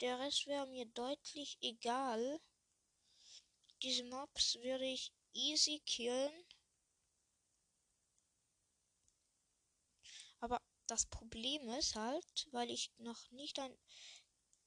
Der 0.00 0.18
Rest 0.20 0.46
wäre 0.46 0.66
mir 0.66 0.86
deutlich 0.86 1.58
egal. 1.60 2.40
Diese 3.82 4.04
Mobs 4.04 4.54
würde 4.62 4.84
ich 4.84 5.12
easy 5.32 5.80
killen. 5.84 6.44
Aber 10.40 10.60
das 10.88 11.06
Problem 11.06 11.68
ist 11.70 11.94
halt, 11.94 12.48
weil 12.50 12.70
ich 12.70 12.90
noch 12.98 13.30
nicht 13.30 13.58
ein, 13.60 13.72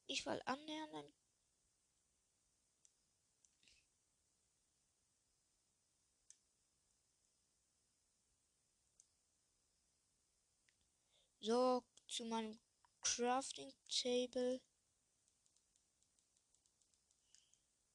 nicht 0.08 0.26
mal 0.26 0.42
annähernd 0.46 0.94
ein 0.96 1.14
So, 11.42 11.84
zu 12.08 12.24
meinem 12.24 12.58
Crafting 13.02 13.74
Table. 13.90 14.62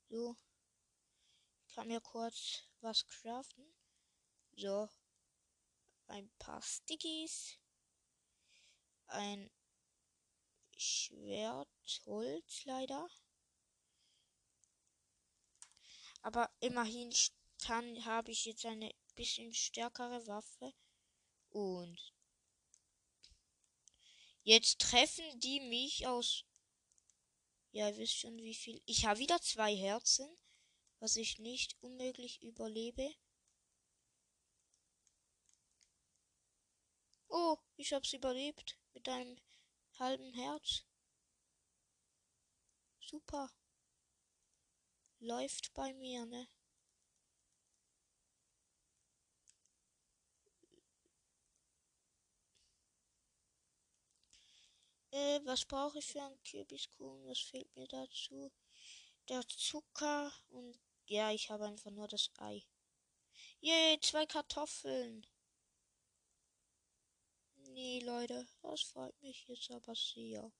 So. 0.08 0.36
Ich 1.66 1.74
kann 1.74 1.88
mir 1.88 2.00
kurz 2.00 2.64
was 2.80 3.06
craften. 3.06 3.64
So. 4.52 4.88
Ein 6.06 6.30
paar 6.38 6.62
Stickies. 6.62 7.58
Ein 9.06 9.50
Schwert, 10.76 11.68
Holz 12.06 12.64
leider. 12.64 13.08
Aber 16.22 16.50
immerhin 16.60 17.12
kann, 17.62 18.04
habe 18.04 18.30
ich 18.30 18.44
jetzt 18.44 18.66
eine 18.66 18.94
bisschen 19.14 19.54
stärkere 19.54 20.26
Waffe. 20.26 20.72
Und 21.50 22.16
Jetzt 24.46 24.78
treffen 24.78 25.24
die 25.40 25.58
mich 25.58 26.06
aus. 26.06 26.44
Ja, 27.76 27.90
ihr 27.90 27.98
wisst 27.98 28.16
schon 28.16 28.38
wie 28.38 28.54
viel. 28.54 28.80
Ich 28.86 29.04
habe 29.04 29.18
wieder 29.18 29.38
zwei 29.42 29.76
Herzen, 29.76 30.26
was 30.98 31.14
ich 31.16 31.38
nicht 31.38 31.76
unmöglich 31.82 32.42
überlebe. 32.42 33.14
Oh, 37.28 37.58
ich 37.76 37.92
hab's 37.92 38.14
überlebt 38.14 38.78
mit 38.94 39.06
einem 39.10 39.38
halben 39.98 40.32
Herz. 40.32 40.86
Super. 42.98 43.52
Läuft 45.18 45.74
bei 45.74 45.92
mir, 45.92 46.24
ne? 46.24 46.48
Äh, 55.16 55.40
was 55.46 55.64
brauche 55.64 55.98
ich 55.98 56.04
für 56.04 56.22
einen 56.22 56.42
Kürbiskuchen? 56.42 57.26
Was 57.26 57.38
fehlt 57.38 57.74
mir 57.74 57.88
dazu? 57.88 58.52
Der 59.30 59.40
Zucker 59.48 60.30
und 60.48 60.78
ja, 61.06 61.32
ich 61.32 61.48
habe 61.48 61.64
einfach 61.64 61.90
nur 61.90 62.06
das 62.06 62.30
Ei. 62.36 62.66
Yay, 63.60 63.98
zwei 64.02 64.26
Kartoffeln. 64.26 65.26
Nee, 67.54 68.00
Leute, 68.00 68.46
das 68.60 68.82
freut 68.82 69.18
mich 69.22 69.48
jetzt 69.48 69.70
aber 69.70 69.94
sehr. 69.94 70.52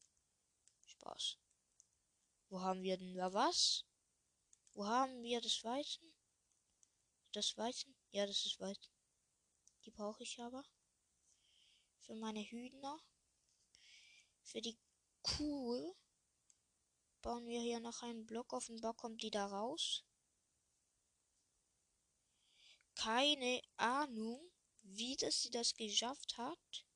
Spaß. 0.87 1.37
Wo 2.49 2.63
haben 2.63 2.83
wir 2.83 2.97
denn 2.97 3.15
da 3.15 3.35
was? 3.35 3.85
Wo 4.73 4.87
haben 4.87 5.23
wir 5.23 5.43
das 5.43 5.63
Weizen? 5.65 6.15
Das 7.33 7.59
Weizen? 7.59 7.95
Ja, 8.11 8.27
das 8.27 8.47
ist 8.47 8.59
Weizen. 8.59 8.95
Die 9.85 9.91
brauche 9.91 10.23
ich 10.23 10.41
aber. 10.41 10.65
Für 11.99 12.15
meine 12.15 12.41
Hühner. 12.41 12.99
Für 14.47 14.61
die 14.61 14.79
Kuh 15.23 15.97
bauen 17.21 17.47
wir 17.47 17.61
hier 17.61 17.81
noch 17.81 18.03
einen 18.03 18.27
Block. 18.27 18.53
Offenbar 18.53 18.95
kommt 18.95 19.21
die 19.23 19.31
da 19.31 19.47
raus. 19.47 20.05
Keine 22.95 23.61
Ahnung, 23.77 24.41
wie 24.83 25.17
das 25.17 25.43
sie 25.43 25.51
das 25.51 25.75
geschafft 25.75 26.39
hat. 26.39 26.87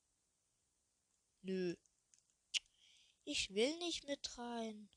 Nö. 1.42 1.74
Ich 3.24 3.50
will 3.52 3.76
nicht 3.78 4.04
mit 4.04 4.38
rein. 4.38 4.88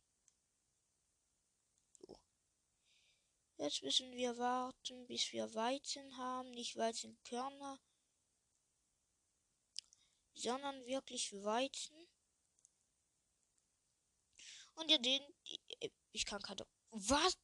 Jetzt 3.58 3.82
müssen 3.82 4.12
wir 4.12 4.38
warten, 4.38 5.08
bis 5.08 5.32
wir 5.34 5.56
Weizen 5.56 6.18
haben. 6.18 6.52
Nicht 6.52 6.76
Weizenkörner, 6.76 7.80
sondern 10.36 10.86
wirklich 10.86 11.34
Weizen. 11.34 12.13
Und 14.76 14.90
ihr 14.90 15.00
den. 15.00 15.22
Ich 16.12 16.26
kann 16.26 16.42
keine. 16.42 16.66
Was? 16.92 17.38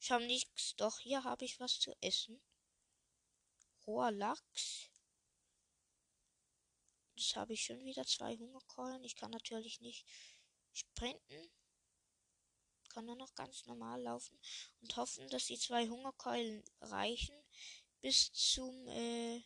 Ich 0.00 0.10
habe 0.10 0.26
nichts. 0.26 0.74
Doch, 0.76 0.98
hier 0.98 1.24
habe 1.24 1.44
ich 1.44 1.60
was 1.60 1.78
zu 1.80 1.94
essen. 2.02 2.40
Roher 3.86 4.10
Lachs. 4.10 4.90
Das 7.16 7.36
habe 7.36 7.52
ich 7.52 7.64
schon 7.64 7.84
wieder 7.84 8.04
zwei 8.04 8.36
Hungerkeulen. 8.36 9.04
Ich 9.04 9.16
kann 9.16 9.30
natürlich 9.30 9.80
nicht 9.80 10.06
sprinten. 10.72 11.50
Kann 12.88 13.06
nur 13.06 13.16
noch 13.16 13.34
ganz 13.34 13.66
normal 13.66 14.02
laufen 14.02 14.38
und 14.80 14.96
hoffen, 14.96 15.28
dass 15.28 15.46
die 15.46 15.58
zwei 15.58 15.88
Hungerkeulen 15.88 16.62
reichen 16.80 17.36
bis 18.00 18.32
zum 18.32 18.86
äh, 18.88 19.42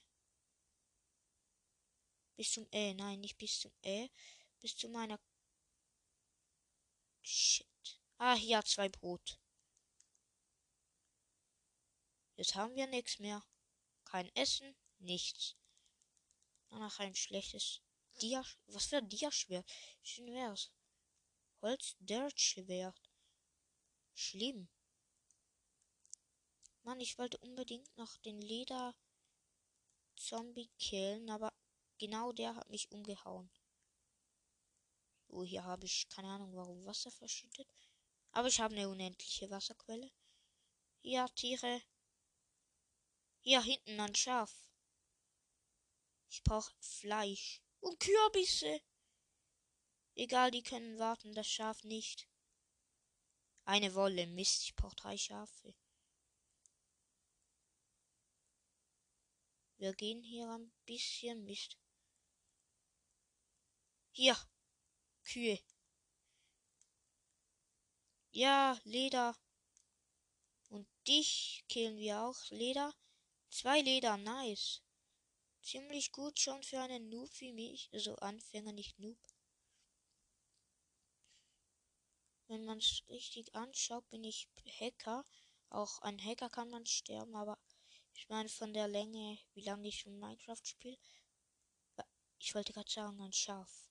bis 2.37 2.53
zum 2.53 2.67
äh, 2.73 2.95
nein, 2.95 3.21
nicht 3.21 3.39
bis 3.39 3.61
zum 3.61 3.73
äh, 3.83 4.09
bis 4.61 4.77
zu 4.77 4.89
meiner 4.89 5.19
Shit. 7.31 8.01
Ah, 8.17 8.35
hier 8.37 8.65
zwei 8.65 8.89
Brot. 8.89 9.39
Jetzt 12.37 12.55
haben 12.55 12.75
wir 12.75 12.87
nichts 12.87 13.19
mehr. 13.19 13.45
Kein 14.07 14.35
Essen, 14.35 14.75
nichts. 14.99 15.55
Danach 16.71 16.99
ein 17.01 17.15
schlechtes 17.15 17.83
Dia. 18.23 18.43
Was 18.69 18.87
für 18.87 18.97
ein 18.97 19.11
Dia-Schwert? 19.11 19.71
Schön 20.03 20.33
wär's. 20.33 20.73
Holz 21.61 21.97
Dirt 21.99 22.41
Schwert. 22.41 22.99
Schlimm. 24.15 24.71
Mann, 26.83 26.99
ich 26.99 27.19
wollte 27.19 27.37
unbedingt 27.39 27.95
noch 27.99 28.17
den 28.17 28.41
Leder 28.41 28.97
Zombie 30.17 30.71
killen, 30.79 31.29
aber 31.29 31.53
genau 31.99 32.33
der 32.33 32.57
hat 32.57 32.71
mich 32.71 32.91
umgehauen. 32.91 33.51
Oh, 35.29 35.45
hier 35.45 35.65
habe 35.65 35.87
ich 35.87 36.09
keine 36.09 36.29
Ahnung, 36.29 36.55
warum 36.55 36.85
Wasser 36.85 37.11
verschüttet. 37.11 37.69
Aber 38.33 38.49
ich 38.49 38.61
habe 38.61 38.75
eine 38.75 38.89
unendliche 38.89 39.51
Wasserquelle. 39.51 40.11
Ja, 41.03 41.29
Tiere. 41.29 41.83
Hier 43.41 43.63
hinten 43.63 44.01
ein 44.01 44.15
Schaf. 44.15 44.53
Ich 46.29 46.43
brauche 46.43 46.73
Fleisch. 46.81 47.63
Und 47.81 48.01
Kürbisse. 48.01 48.81
Egal, 50.15 50.51
die 50.51 50.63
können 50.63 50.99
warten, 50.99 51.33
das 51.33 51.47
Schaf 51.47 51.85
nicht. 51.85 52.29
Eine 53.65 53.95
Wolle. 53.95 54.27
Mist, 54.27 54.65
ich 54.65 54.75
brauche 54.75 54.97
drei 54.97 55.17
Schafe. 55.17 55.75
Wir 59.77 59.93
gehen 59.95 60.23
hier 60.23 60.51
ein 60.51 60.73
bisschen 60.87 61.45
Mist. 61.45 61.79
Hier, 64.11 64.37
Kühe. 65.31 65.59
Ja, 68.33 68.81
Leder. 68.85 69.37
Und 70.71 70.89
dich 71.07 71.65
killen 71.69 71.99
wir 71.99 72.23
auch. 72.23 72.51
Leder. 72.51 72.95
Zwei 73.51 73.83
Leder, 73.83 74.17
nice. 74.17 74.81
Ziemlich 75.63 76.13
gut 76.13 76.39
schon 76.41 76.63
für 76.63 76.81
einen 76.81 77.11
Noob 77.11 77.29
wie 77.41 77.53
mich. 77.53 77.91
Also 77.93 78.17
Anfänger, 78.17 78.73
nicht 78.73 78.99
Noob. 78.99 79.19
Wenn 82.47 82.65
man 82.65 82.79
es 82.79 83.03
richtig 83.11 83.55
anschaut, 83.55 84.09
bin 84.09 84.25
ich 84.25 84.49
Hacker. 84.81 85.27
Auch 85.69 86.01
ein 86.01 86.19
Hacker 86.25 86.49
kann 86.49 86.71
man 86.71 86.87
sterben, 86.87 87.37
aber 87.37 87.59
ich 88.15 88.27
meine 88.31 88.49
von 88.49 88.73
der 88.73 88.89
Länge, 88.89 89.39
wie 89.53 89.61
lange 89.61 89.89
ich 89.89 90.01
schon 90.01 90.19
Minecraft 90.19 90.65
spiele. 90.65 90.97
Ich 92.39 92.55
wollte 92.55 92.73
gerade 92.73 92.91
sagen, 92.91 93.21
ein 93.21 93.35
Schaf. 93.35 93.88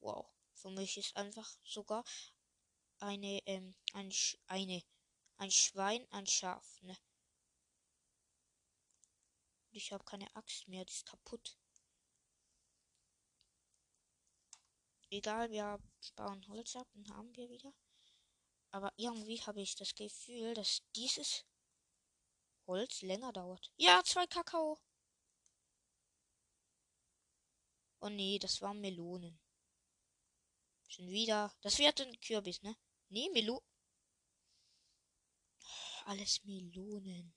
Wow. 0.00 0.26
Für 0.52 0.70
mich 0.70 0.96
ist 0.96 1.16
einfach 1.16 1.48
sogar 1.62 2.04
eine, 3.00 3.40
ähm, 3.46 3.74
ein, 3.92 4.10
Sch 4.10 4.36
eine, 4.46 4.82
ein 5.36 5.50
Schwein, 5.50 6.06
ein 6.10 6.26
Schaf, 6.26 6.82
ne? 6.82 6.96
Ich 9.70 9.92
habe 9.92 10.04
keine 10.04 10.34
Axt 10.34 10.66
mehr, 10.66 10.84
die 10.84 10.92
ist 10.92 11.06
kaputt. 11.06 11.56
Egal, 15.10 15.50
wir 15.50 15.78
bauen 16.16 16.46
Holz 16.48 16.76
ab 16.76 16.88
und 16.94 17.08
haben 17.10 17.34
wir 17.36 17.48
wieder. 17.48 17.72
Aber 18.70 18.92
irgendwie 18.96 19.40
habe 19.42 19.62
ich 19.62 19.74
das 19.74 19.94
Gefühl, 19.94 20.54
dass 20.54 20.82
dieses 20.94 21.46
Holz 22.66 23.00
länger 23.00 23.32
dauert. 23.32 23.72
Ja, 23.76 24.02
zwei 24.04 24.26
Kakao. 24.26 24.78
Oh 28.00 28.08
nee, 28.10 28.38
das 28.38 28.60
waren 28.60 28.80
Melonen. 28.80 29.40
Schon 30.88 31.08
wieder. 31.10 31.54
Das 31.60 31.78
wird 31.78 32.00
ein 32.00 32.18
Kürbis, 32.20 32.62
ne? 32.62 32.74
Nee, 33.10 33.28
Melo. 33.30 33.62
Alles 36.06 36.42
Melonen. 36.44 37.34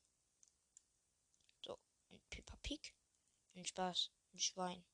So, 1.61 1.77
ein 2.09 2.23
Peppa 2.29 2.55
Pig. 2.63 2.95
Ein 3.53 3.65
Spaß. 3.65 4.09
Ein 4.33 4.39
Schwein. 4.39 4.85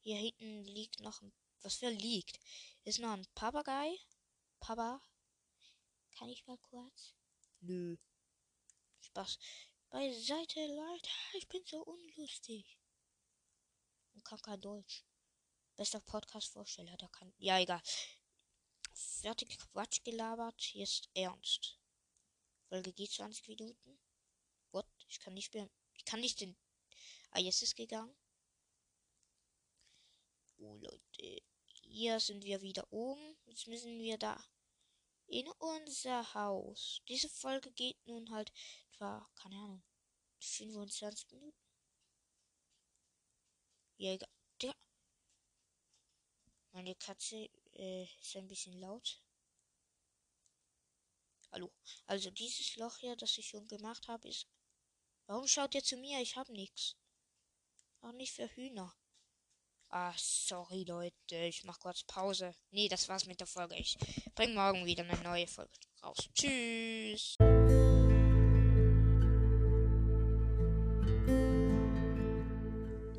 Hier 0.00 0.16
hinten 0.16 0.64
liegt 0.64 1.00
noch 1.00 1.22
ein. 1.22 1.32
Was 1.62 1.76
für 1.76 1.90
liegt? 1.90 2.38
Ist 2.84 3.00
noch 3.00 3.12
ein 3.12 3.26
Papagei? 3.34 3.98
Papa? 4.60 5.02
Kann 6.12 6.28
ich 6.28 6.46
mal 6.46 6.58
kurz? 6.58 7.14
Nö. 7.60 7.96
Spaß. 9.00 9.38
Beiseite, 9.88 10.66
Leute. 10.66 11.10
Ich 11.34 11.48
bin 11.48 11.62
so 11.64 11.82
unlustig. 11.82 12.78
Und 14.12 14.24
kann 14.24 14.40
kein 14.42 14.60
Deutsch. 14.60 15.04
Bester 15.80 16.00
Podcast-Vorsteller, 16.00 16.94
der 16.98 17.08
kann. 17.08 17.32
Ja, 17.38 17.58
egal. 17.58 17.80
Fertig 18.92 19.58
Quatsch 19.58 20.04
gelabert. 20.04 20.74
Ist 20.74 21.08
Ernst. 21.14 21.80
Folge 22.68 22.92
geht 22.92 23.10
20 23.10 23.48
Minuten. 23.48 23.98
What? 24.72 24.86
Ich 25.08 25.20
kann 25.20 25.32
nicht 25.32 25.54
mehr. 25.54 25.70
Ich 25.94 26.04
kann 26.04 26.20
nicht 26.20 26.38
den. 26.42 26.54
Ah, 27.30 27.38
jetzt 27.38 27.62
ist 27.62 27.76
gegangen. 27.76 28.14
Oh, 30.58 30.76
Leute. 30.76 31.42
Hier 31.64 32.20
sind 32.20 32.44
wir 32.44 32.60
wieder 32.60 32.86
oben. 32.92 33.38
Jetzt 33.46 33.66
müssen 33.66 33.98
wir 34.00 34.18
da 34.18 34.38
in 35.28 35.48
unser 35.52 36.34
Haus. 36.34 37.00
Diese 37.08 37.30
Folge 37.30 37.72
geht 37.72 38.06
nun 38.06 38.30
halt 38.30 38.52
etwa, 38.92 39.26
keine 39.34 39.56
Ahnung, 39.56 39.82
25 40.40 41.30
Minuten. 41.30 41.56
Ja, 43.96 44.12
egal. 44.12 44.28
Meine 46.72 46.94
Katze 46.94 47.50
äh, 47.72 48.04
ist 48.20 48.36
ein 48.36 48.46
bisschen 48.46 48.78
laut. 48.80 49.20
Hallo. 51.52 51.72
Also 52.06 52.30
dieses 52.30 52.76
Loch 52.76 52.96
hier, 52.98 53.16
das 53.16 53.36
ich 53.38 53.48
schon 53.48 53.66
gemacht 53.66 54.06
habe, 54.06 54.28
ist. 54.28 54.46
Warum 55.26 55.46
schaut 55.46 55.74
ihr 55.74 55.82
zu 55.82 55.96
mir? 55.96 56.20
Ich 56.20 56.36
habe 56.36 56.52
nichts. 56.52 56.96
Auch 58.00 58.12
nicht 58.12 58.32
für 58.32 58.48
Hühner. 58.54 58.94
Ah, 59.88 60.14
sorry 60.16 60.84
Leute, 60.84 61.36
ich 61.36 61.64
mach 61.64 61.80
kurz 61.80 62.04
Pause. 62.04 62.54
Nee, 62.70 62.88
das 62.88 63.08
war's 63.08 63.26
mit 63.26 63.40
der 63.40 63.48
Folge. 63.48 63.74
Ich 63.76 63.98
bring 64.36 64.54
morgen 64.54 64.86
wieder 64.86 65.02
eine 65.02 65.20
neue 65.22 65.48
Folge 65.48 65.72
raus. 66.04 66.28
Tschüss. 66.32 67.34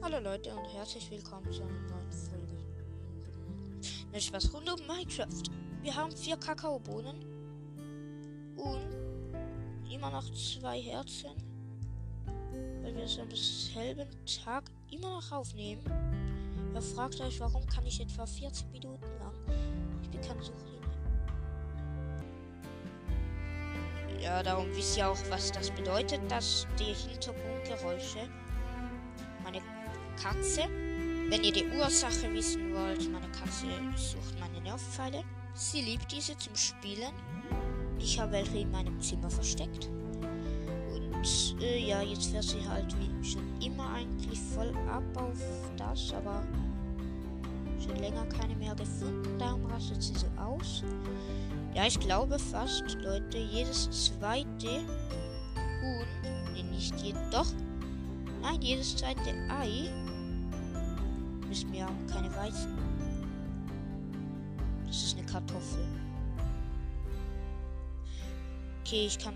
Hallo 0.02 0.20
Leute 0.20 0.56
und 0.56 0.66
herzlich 0.74 1.10
willkommen 1.12 1.52
zu 1.52 1.62
einer 1.62 1.90
neuen 1.90 2.12
Folge. 2.12 2.31
Nicht 4.12 4.34
was 4.34 4.54
rund 4.54 4.70
um 4.70 4.86
Minecraft. 4.88 5.44
Wir 5.82 5.96
haben 5.96 6.12
vier 6.12 6.36
Kakaobohnen 6.36 7.26
und 8.58 9.34
immer 9.90 10.12
noch 10.12 10.30
zwei 10.34 10.82
Herzen, 10.82 11.32
weil 12.82 12.94
wir 12.94 13.04
es 13.04 13.18
am 13.18 13.32
selben 13.32 14.08
Tag 14.44 14.66
immer 14.92 15.16
noch 15.16 15.32
aufnehmen. 15.32 15.84
Ihr 16.74 16.82
fragt 16.82 17.22
euch, 17.22 17.40
warum 17.40 17.66
kann 17.68 17.86
ich 17.86 18.02
etwa 18.02 18.26
40 18.26 18.70
Minuten 18.72 19.06
lang? 19.20 19.34
Ich 20.02 20.10
bin 20.10 20.22
kein 20.22 20.42
Suchlinie. 20.42 20.82
Ja, 24.22 24.44
darum 24.44 24.68
wisst 24.76 24.98
ihr 24.98 25.10
auch, 25.10 25.18
was 25.30 25.52
das 25.52 25.72
bedeutet, 25.72 26.20
dass 26.30 26.68
die 26.78 26.94
Hintergrundgeräusche. 26.94 28.30
Meine 29.44 29.62
Katze. 30.22 30.81
Wenn 31.32 31.46
ihr 31.46 31.54
die 31.54 31.66
Ursache 31.80 32.30
wissen 32.34 32.74
wollt, 32.74 33.10
meine 33.10 33.30
Katze 33.30 33.68
sucht 33.96 34.38
meine 34.38 34.60
Nervpfeile. 34.60 35.24
Sie 35.54 35.80
liebt 35.80 36.12
diese 36.12 36.38
zum 36.38 36.54
Spielen. 36.58 37.14
Ich 37.98 38.20
habe 38.20 38.34
welche 38.34 38.58
in 38.58 38.70
meinem 38.70 39.00
Zimmer 39.00 39.30
versteckt. 39.30 39.90
Und 40.94 41.56
äh, 41.62 41.88
ja, 41.88 42.02
jetzt 42.02 42.32
fährt 42.32 42.44
sie 42.44 42.68
halt 42.68 42.94
wie 43.00 43.24
schon 43.24 43.44
immer 43.62 43.94
eigentlich 43.94 44.38
voll 44.54 44.74
ab 44.90 45.04
auf 45.16 45.40
das, 45.78 46.14
aber 46.14 46.44
schon 47.82 47.96
länger 47.96 48.26
keine 48.26 48.58
mehr 48.58 48.76
gefunden. 48.76 49.40
Darum 49.40 49.66
rastet 49.68 50.04
sie 50.04 50.16
so 50.16 50.28
aus. 50.38 50.84
Ja, 51.74 51.88
ich 51.88 51.98
glaube 51.98 52.38
fast, 52.40 52.98
Leute, 53.04 53.38
jedes 53.38 53.90
zweite 53.90 54.82
Huhn, 55.82 56.06
nee, 56.54 56.64
nicht 56.64 57.00
jedoch, 57.00 57.48
nein, 58.42 58.62
jedes 58.62 58.98
zweite 58.98 59.30
Ei 59.50 59.90
ist 61.52 61.68
mir 61.68 61.88
keine 62.10 62.34
Weizen. 62.36 62.78
Das 64.88 65.04
ist 65.04 65.18
eine 65.18 65.26
Kartoffel. 65.26 65.86
Okay, 68.82 69.08
ich 69.08 69.20
kann 69.20 69.36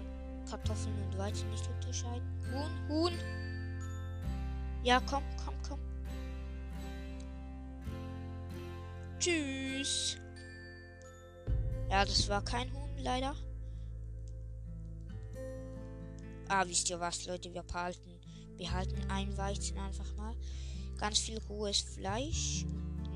Kartoffeln 0.49 0.95
und 1.03 1.17
Weizen 1.17 1.49
nicht 1.49 1.67
unterscheiden. 1.67 2.27
Huhn, 2.51 2.89
Huhn. 2.89 3.13
Ja, 4.83 5.01
komm, 5.01 5.23
komm, 5.43 5.55
komm. 5.67 5.79
Tschüss. 9.19 10.17
Ja, 11.89 12.05
das 12.05 12.27
war 12.29 12.43
kein 12.43 12.71
Huhn, 12.73 12.97
leider. 12.97 13.35
Ah, 16.47 16.63
wisst 16.67 16.89
ihr 16.89 16.99
was, 16.99 17.25
Leute? 17.25 17.53
Wir 17.53 17.63
behalten, 17.63 18.19
wir 18.57 18.71
ein 19.09 19.35
Weizen 19.37 19.77
einfach 19.77 20.15
mal. 20.15 20.35
Ganz 20.97 21.19
viel 21.19 21.39
rohes 21.49 21.81
Fleisch. 21.81 22.65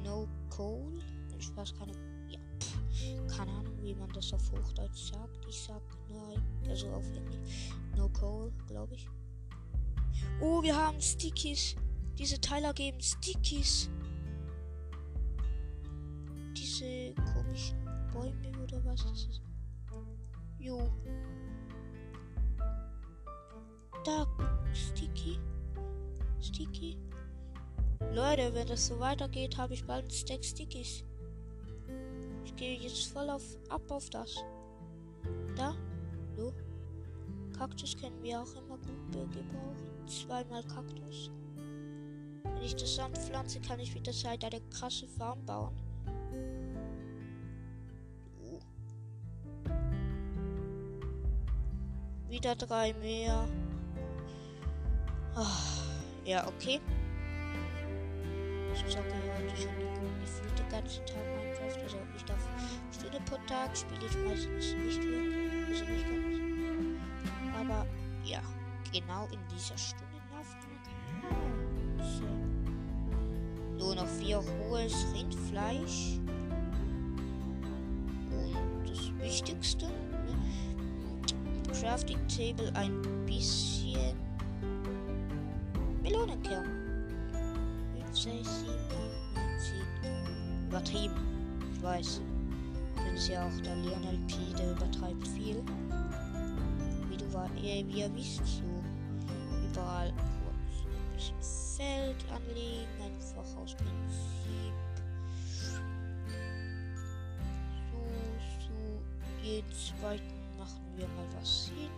No 0.03 0.27
coal. 0.49 0.99
Spaß, 1.39 1.73
keine. 1.73 1.93
Ja, 2.27 2.39
pff, 2.59 3.37
keine 3.37 3.51
Ahnung, 3.51 3.77
wie 3.81 3.95
man 3.95 4.09
das 4.09 4.33
auf 4.33 4.51
Hochdeutsch 4.51 5.11
sagt. 5.11 5.45
Ich 5.47 5.61
sag 5.61 5.81
nur, 6.09 6.35
also 6.67 6.89
auf 6.89 7.05
Englisch. 7.15 7.71
No 7.95 8.09
coal, 8.09 8.51
glaube 8.67 8.95
ich. 8.95 9.07
Oh, 10.41 10.61
wir 10.61 10.75
haben 10.75 10.99
Stickies. 11.01 11.75
Diese 12.17 12.39
Teile 12.41 12.73
geben 12.73 12.99
Stickies. 12.99 13.89
Diese 16.53 17.13
komischen 17.33 17.77
Bäume 18.11 18.63
oder 18.63 18.83
was 18.83 19.03
das 19.03 19.25
ist. 19.25 19.41
Jo. 20.59 20.91
Da, 24.03 24.27
Sticky. 24.73 25.39
Sticky. 26.41 26.97
Leute, 28.13 28.53
wenn 28.55 28.67
das 28.67 28.87
so 28.87 28.99
weitergeht, 28.99 29.57
habe 29.57 29.75
ich 29.75 29.85
bald 29.85 30.05
ein 30.05 30.11
Stack 30.11 30.43
Stickies. 30.43 31.03
Ich 32.43 32.55
gehe 32.55 32.77
jetzt 32.77 33.11
voll 33.13 33.29
auf 33.29 33.43
ab 33.69 33.81
auf 33.89 34.09
das. 34.09 34.43
Da. 35.55 35.75
So. 36.35 36.53
Kaktus 37.55 37.95
können 37.95 38.21
wir 38.23 38.41
auch 38.41 38.51
immer 38.55 38.77
gut 38.77 39.31
gebrauchen. 39.31 40.07
Zweimal 40.07 40.63
Kaktus. 40.63 41.29
Wenn 42.43 42.63
ich 42.63 42.75
das 42.75 42.97
anpflanze, 42.97 43.59
kann 43.61 43.79
ich 43.79 43.93
wieder 43.93 44.11
Zeit 44.11 44.43
eine 44.43 44.61
krasse 44.69 45.07
Farm 45.07 45.45
bauen. 45.45 45.75
Wieder 52.27 52.55
drei 52.55 52.93
mehr. 52.93 53.47
Oh, 55.35 55.45
ja, 56.25 56.47
okay. 56.47 56.79
Zocke 58.89 59.13
heute 59.37 59.55
schon 59.55 59.75
gefühlt 60.21 60.59
den 60.59 60.69
ganzen 60.69 61.05
Tag 61.05 61.17
Minecraft. 61.37 61.83
Also 61.83 61.97
ich 62.15 62.23
darf 62.25 62.47
Stunde 62.91 63.19
pro 63.25 63.37
Tag 63.47 63.77
spiele 63.77 64.05
ich 64.05 64.17
meistens 64.17 64.73
nicht 64.73 65.03
wirklich. 65.03 65.81
Also 65.81 65.91
nicht 65.91 66.05
ganz. 66.07 67.59
Aber 67.59 67.85
ja, 68.23 68.41
genau 68.91 69.27
in 69.31 69.39
dieser 69.55 69.77
Stunde 69.77 70.09
so. 72.17 72.23
Nur 73.77 73.95
noch 73.95 74.07
vier 74.07 74.37
rohes 74.37 75.05
Rindfleisch. 75.13 76.19
Und 78.31 78.89
das 78.89 79.11
Wichtigste, 79.19 79.85
ne? 79.85 80.35
Crafting 81.79 82.19
Table 82.27 82.71
ein 82.75 83.01
bisschen 83.25 83.78
6, 88.19 88.43
7, 88.43 88.43
8, 88.43 89.35
9, 89.35 89.59
10. 89.59 90.67
Übertrieben. 90.67 91.15
Ich 91.73 91.81
weiß. 91.81 92.21
Das 92.97 93.13
ist 93.13 93.29
ja 93.29 93.47
auch 93.47 93.61
der 93.61 93.77
Lionel 93.77 94.19
P, 94.27 94.35
der 94.57 94.71
übertreibt 94.71 95.25
viel. 95.25 95.63
Wie 97.07 97.15
du 97.15 97.33
war, 97.33 97.49
wie 97.55 97.99
ihr 97.99 98.13
wisst, 98.13 98.45
so 98.45 98.63
überall 99.71 100.11
kurz 100.11 100.83
ein 100.83 101.15
bisschen 101.15 101.77
Feld 101.77 102.17
anlegen, 102.29 102.89
einfach 103.01 103.57
aus 103.57 103.73
Prinzip. 103.75 104.73
So, 107.89 108.01
so, 108.67 109.47
jeden 109.47 109.71
zweiten 109.71 110.57
machen 110.57 110.83
wir 110.97 111.07
mal 111.07 111.25
was 111.39 111.71
hin. 111.73 111.89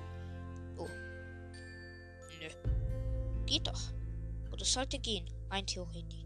Oh. 0.77 0.87
Nö. 2.39 2.47
Geht 3.47 3.65
doch. 3.65 3.81
Oder 4.51 4.65
sollte 4.65 4.99
gehen, 4.99 5.25
rein 5.51 5.65
theoretisch. 5.65 6.25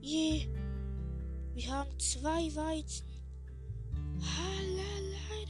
Je. 0.00 0.48
Wir 1.54 1.70
haben 1.70 1.98
zwei 1.98 2.54
Weizen. 2.56 3.06
Halleluja. 4.20 5.48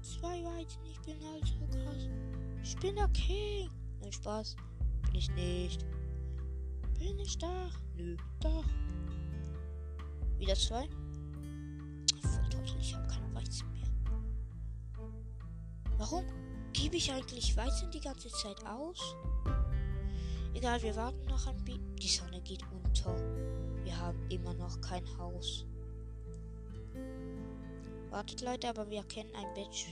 Zwei 0.00 0.44
Weizen. 0.44 0.80
Ich 0.90 1.00
bin 1.02 1.16
halt 1.30 1.46
so 1.46 1.66
krass. 1.66 2.08
Ich 2.62 2.76
bin 2.78 2.96
der 2.96 3.08
King. 3.08 3.68
Nein, 4.00 4.12
Spaß. 4.12 4.56
Bin 5.02 5.14
ich 5.14 5.30
nicht. 5.32 5.84
Bin 6.98 7.18
ich 7.18 7.36
da? 7.36 7.70
Nö, 7.96 8.16
doch. 8.40 8.64
Wieder 10.38 10.54
zwei. 10.54 10.88
Warum 16.04 16.26
gebe 16.74 16.96
ich 16.96 17.10
eigentlich 17.10 17.56
Weizen 17.56 17.90
die 17.90 18.00
ganze 18.00 18.28
Zeit 18.28 18.62
aus? 18.66 19.16
Egal, 20.52 20.82
wir 20.82 20.94
warten 20.96 21.24
noch 21.24 21.46
ein 21.46 21.56
bisschen. 21.64 21.96
Die 21.96 22.08
Sonne 22.08 22.42
geht 22.42 22.62
unter. 22.70 23.16
Wir 23.82 23.98
haben 23.98 24.18
immer 24.28 24.52
noch 24.52 24.78
kein 24.82 25.02
Haus. 25.16 25.64
Wartet 28.10 28.42
Leute, 28.42 28.68
aber 28.68 28.90
wir 28.90 29.02
können 29.04 29.34
ein 29.34 29.54
Bett 29.54 29.86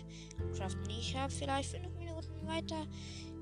craften. 0.54 0.90
Ich 0.90 1.16
habe 1.16 1.32
vielleicht 1.32 1.70
fünf 1.70 1.96
Minuten 1.96 2.46
weiter 2.46 2.86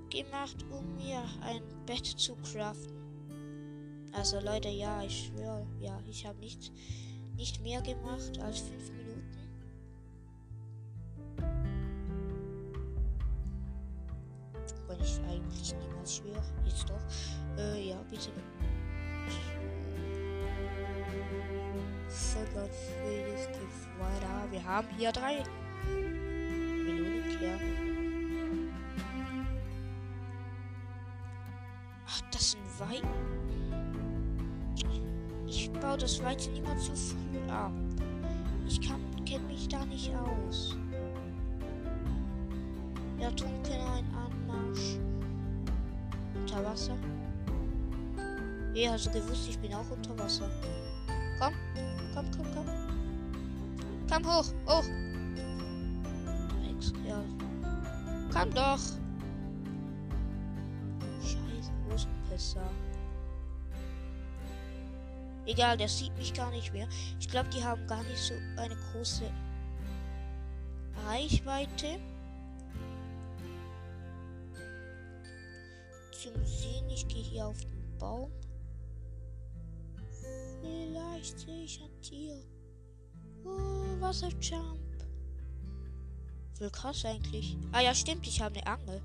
gemacht, 0.09 0.65
um 0.71 0.95
mir 0.95 1.25
ein 1.41 1.63
Bett 1.87 2.07
zu 2.07 2.37
craften. 2.37 4.13
Also 4.13 4.39
Leute, 4.39 4.69
ja, 4.69 5.03
ich 5.03 5.27
schwöre, 5.27 5.67
ja, 5.81 6.01
ich 6.09 6.25
habe 6.25 6.39
nicht, 6.39 6.71
nicht 7.35 7.61
mehr 7.63 7.83
gemacht 7.83 8.39
als 8.39 8.61
fünf 8.61 8.91
Minuten. 8.91 9.00
Niemals 16.11 16.17
schwöre, 16.17 16.43
jetzt 16.65 16.89
doch. 16.89 17.01
Äh, 17.59 17.89
ja, 17.89 17.97
bitte. 18.11 18.31
Leute, 22.55 22.73
es 23.35 23.47
geht 23.47 23.99
weiter. 23.99 24.51
Wir 24.51 24.65
haben 24.65 24.89
hier 24.97 25.13
drei 25.13 25.43
Melonenkerne. 26.85 27.61
Ach, 32.07 32.21
das 32.33 32.51
sind 32.53 32.81
Weiden. 32.81 33.09
Ich 35.47 35.71
baue 35.73 35.99
das 35.99 36.23
Weizen 36.23 36.57
immer 36.57 36.77
zu 36.79 36.97
früh 36.97 37.51
ab. 37.51 37.73
Ich 38.67 38.81
kenne 38.81 39.47
mich 39.47 39.69
da 39.69 39.85
nicht 39.85 40.13
aus. 40.15 40.77
Unter 46.51 46.65
Wasser. 46.69 46.97
Ja, 48.75 48.93
hast 48.93 49.07
du 49.07 49.11
gewusst, 49.13 49.49
ich 49.49 49.59
bin 49.61 49.73
auch 49.73 49.89
unter 49.89 50.19
Wasser. 50.19 50.51
Komm, 51.39 51.55
komm, 52.13 52.27
komm, 52.37 52.47
komm. 52.55 52.67
Komm 54.11 54.27
hoch, 54.27 54.53
hoch. 54.67 54.85
Nix, 56.61 56.93
ja. 57.07 57.23
Komm 58.33 58.53
doch. 58.53 58.81
Scheiße, 61.23 61.71
Rosenpisser. 61.89 62.69
Egal, 65.47 65.77
der 65.77 65.89
sieht 65.89 66.17
mich 66.17 66.35
gar 66.35 66.51
nicht 66.51 66.73
mehr. 66.73 66.89
Ich 67.21 67.29
glaube, 67.29 67.49
die 67.51 67.63
haben 67.63 67.87
gar 67.87 68.03
nicht 68.03 68.19
so 68.19 68.35
eine 68.57 68.77
große 68.93 69.31
Reichweite. 71.07 72.01
Ich 77.01 77.09
gehe 77.09 77.23
hier 77.23 77.47
auf 77.47 77.59
den 77.61 77.99
Baum. 77.99 78.31
Vielleicht 80.61 81.39
sehe 81.39 81.65
ich 81.65 81.81
ein 81.83 82.03
Tier. 82.03 82.43
Oh, 83.45 84.01
Wasserjump. 84.01 84.79
Voll 86.59 86.71
krass 86.71 87.05
eigentlich. 87.07 87.57
Ah 87.73 87.81
ja, 87.81 87.95
stimmt, 87.95 88.27
ich 88.27 88.43
habe 88.43 88.57
eine 88.57 88.67
Angel. 88.67 89.03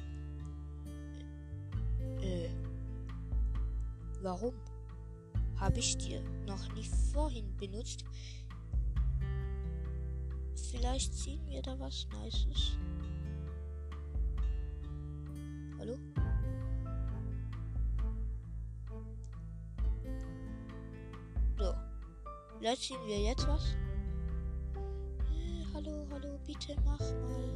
Äh. 2.21 2.49
Warum? 4.21 4.53
Habe 5.57 5.79
ich 5.79 5.97
die 5.97 6.19
noch 6.45 6.73
nie 6.73 6.89
vorhin 7.13 7.55
benutzt? 7.55 8.03
Vielleicht 10.69 11.13
ziehen 11.13 11.45
wir 11.47 11.61
da 11.61 11.79
was 11.79 12.07
Nices. 12.11 12.77
Ziehen 22.85 22.99
wir 23.05 23.17
jetzt 23.19 23.47
was. 23.47 23.75
Äh, 25.31 25.65
hallo, 25.73 26.05
hallo, 26.11 26.37
bitte 26.45 26.75
mach 26.85 26.99
mal. 26.99 27.49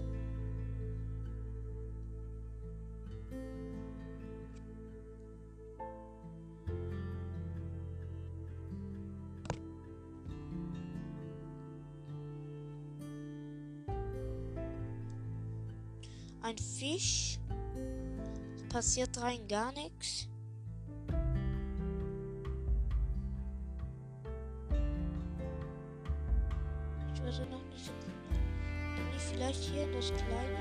Ein 16.41 16.57
Fisch. 16.57 17.39
Passiert 18.69 19.21
rein 19.21 19.47
gar 19.47 19.73
nichts. 19.73 20.28
Das 29.99 30.13
kleine? 30.13 30.59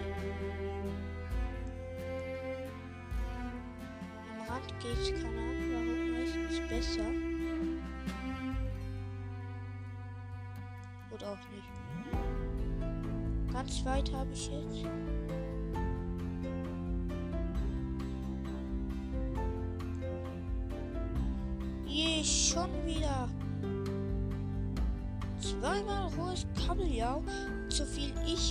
Am 4.32 4.40
Rand 4.48 4.80
geht's, 4.80 5.10
keine 5.10 5.38
Ahnung, 5.38 5.68
warum 5.72 6.10
meistens 6.12 6.68
besser. 6.68 7.08
Oder 11.12 11.26
auch 11.30 11.44
nicht. 11.52 11.72
Ganz 13.52 13.84
weit 13.84 14.12
habe 14.12 14.32
ich 14.32 14.50
jetzt. 14.50 14.84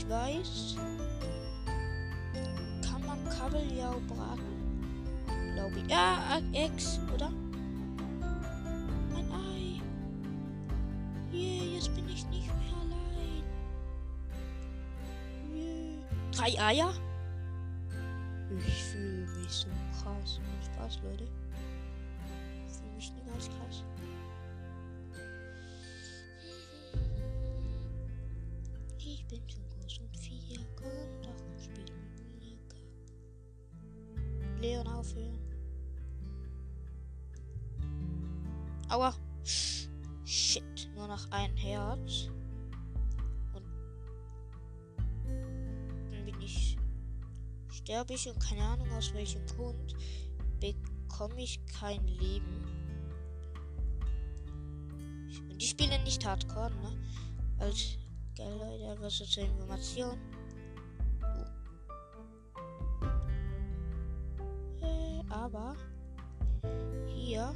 Weiß, 0.10 0.76
kann 2.82 3.06
man 3.06 3.18
Kabeljau 3.30 4.00
braten. 4.08 4.58
Glaube 5.54 5.80
ich. 5.80 5.92
Ja, 5.92 6.40
Ex, 6.54 7.00
oder? 7.14 7.32
Ein 9.16 9.32
Ei. 9.32 9.82
Je, 11.32 11.76
jetzt 11.76 11.94
bin 11.96 12.08
ich 12.10 12.26
nicht 12.28 12.48
mehr 12.48 12.78
allein. 12.82 13.44
Je. 15.54 15.98
Drei 16.32 16.62
Eier? 16.62 16.94
Ich 18.66 18.84
fühle 18.84 19.28
mich 19.40 19.52
so 19.52 19.68
krass. 19.92 20.40
Spaß, 20.64 21.00
Leute. 21.04 21.28
Ich 22.68 22.78
fühle 22.78 22.96
mich 22.96 23.12
niemals 23.14 23.50
krass. 23.50 23.84
Aufhören. 34.98 35.38
Aua. 38.90 39.14
Shit. 40.26 40.90
Nur 40.96 41.08
noch 41.08 41.30
ein 41.32 41.56
Herz. 41.56 42.30
Und 43.54 43.66
dann 46.12 46.26
bin 46.26 46.42
ich 46.42 46.78
sterbe 47.88 48.16
ich 48.16 48.28
und 48.28 48.40
keine 48.40 48.64
Ahnung 48.64 48.92
aus 48.92 49.14
welchem 49.14 49.46
Grund 49.46 49.96
bekomme 50.60 51.42
ich 51.42 51.66
kein 51.68 52.06
Leben. 52.06 52.66
Und 55.50 55.62
die 55.62 55.66
spielen 55.66 56.04
nicht 56.04 56.26
Hardcore, 56.26 56.72
ne? 56.72 56.98
Als 57.60 57.98
geil 58.36 58.58
Leute, 58.58 59.02
was 59.02 59.18
so 59.18 59.26
zur 59.26 59.44
Information. 59.44 60.18
Aber 65.48 65.78
hier 67.06 67.54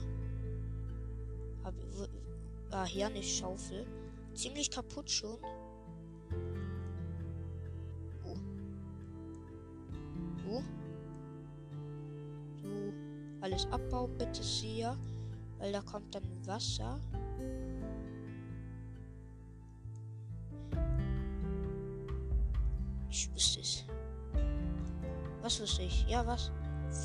habe 1.63 2.09
ah, 2.71 2.85
hier 2.85 3.07
eine 3.07 3.21
Schaufel. 3.21 3.85
Ziemlich 4.33 4.71
kaputt 4.71 5.11
schon. 5.11 5.37
Oh. 10.47 10.63
So, 12.61 12.93
alles 13.41 13.65
alles 13.65 13.67
abbauen, 13.71 14.17
bitte 14.17 14.41
sehr. 14.41 14.97
Weil 15.59 15.73
da 15.73 15.81
kommt 15.81 16.15
dann 16.15 16.23
Wasser. 16.45 16.97
Ich 23.09 23.29
wusste 23.33 23.59
es. 23.59 23.83
Was 25.41 25.59
wusste 25.61 25.83
ich? 25.83 26.07
Ja, 26.07 26.25
was? 26.25 26.51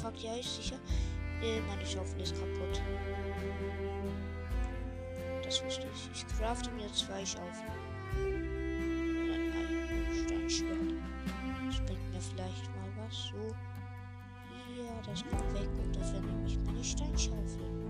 Fuck, 0.07 0.23
ja, 0.23 0.37
ich 0.37 0.47
sicher. 0.47 0.77
Äh, 1.43 1.61
meine 1.63 1.85
Schaufel 1.85 2.21
ist 2.21 2.33
kaputt. 2.39 2.81
Das 5.43 5.65
wusste 5.65 5.89
ich. 5.93 6.11
Ich 6.15 6.27
crafte 6.29 6.71
mir 6.71 6.87
zwei 6.93 7.27
Schaufeln. 7.27 7.73
Das 11.67 11.81
bringt 11.87 12.13
mir 12.13 12.21
vielleicht 12.21 12.69
mal 12.77 13.05
was. 13.05 13.17
So. 13.33 13.53
Hier, 14.69 14.93
das 15.05 15.25
kommt 15.29 15.55
weg 15.55 15.69
und 15.83 15.97
dafür 15.97 16.21
nehme 16.21 16.47
ich 16.47 16.57
meine 16.61 16.85
Steinschaufel. 16.85 17.86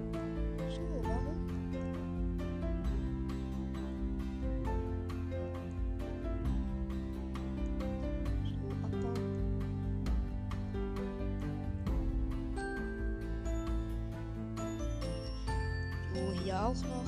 Auch 16.66 16.82
noch. 16.82 17.04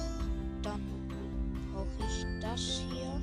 Dann 0.62 0.80
brauche 1.72 2.06
ich 2.06 2.24
das 2.40 2.82
hier. 2.88 3.20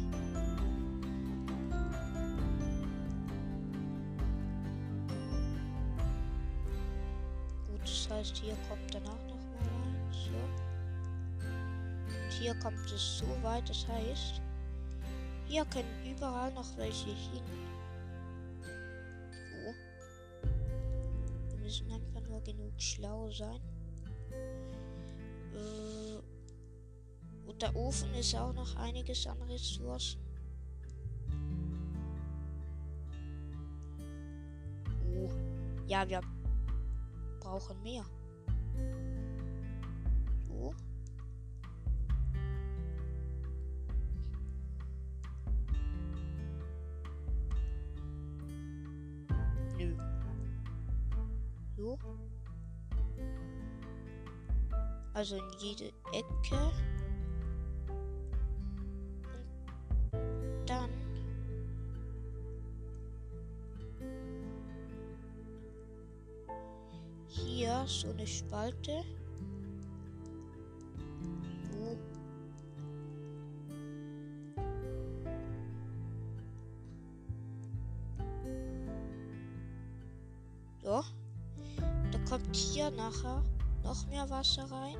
Gut, 7.67 7.81
das 7.83 8.09
heißt, 8.09 8.37
hier 8.37 8.55
kommt 8.67 8.93
danach 8.93 9.23
noch 9.27 9.35
mal 9.35 9.61
rein. 9.61 9.95
So. 10.11 10.35
Und 12.07 12.31
hier 12.31 12.55
kommt 12.55 12.91
es 12.91 13.19
so 13.19 13.27
weit, 13.41 13.69
das 13.69 13.87
heißt, 13.87 14.41
hier 15.47 15.63
können 15.65 15.87
überall 16.05 16.51
noch 16.53 16.77
welche 16.77 17.11
hin. 17.11 17.43
So. 19.51 19.73
Wir 21.49 21.59
müssen 21.63 21.89
einfach 21.91 22.27
nur 22.27 22.41
genug 22.41 22.73
schlau 22.77 23.29
sein. 23.29 23.61
Äh, 25.55 26.04
der 27.61 27.75
Ofen 27.75 28.13
ist 28.13 28.35
auch 28.35 28.53
noch 28.53 28.75
einiges 28.75 29.25
an 29.27 29.41
Ressourcen. 29.43 30.19
Oh. 35.15 35.29
Ja, 35.87 36.07
wir 36.07 36.21
brauchen 37.39 37.81
mehr. 37.81 38.05
Nö. 49.77 49.95
So. 51.77 51.97
Also 55.13 55.37
in 55.37 55.49
jede 55.59 55.85
Ecke. 56.11 56.94
Eine 68.25 68.27
Spalte. 68.27 69.03
So. 71.71 71.97
So. 80.81 81.03
Da 82.11 82.19
kommt 82.29 82.55
hier 82.55 82.89
nachher 82.91 83.43
noch 83.83 84.07
mehr 84.07 84.27
Wasser 84.29 84.63
rein. 84.71 84.97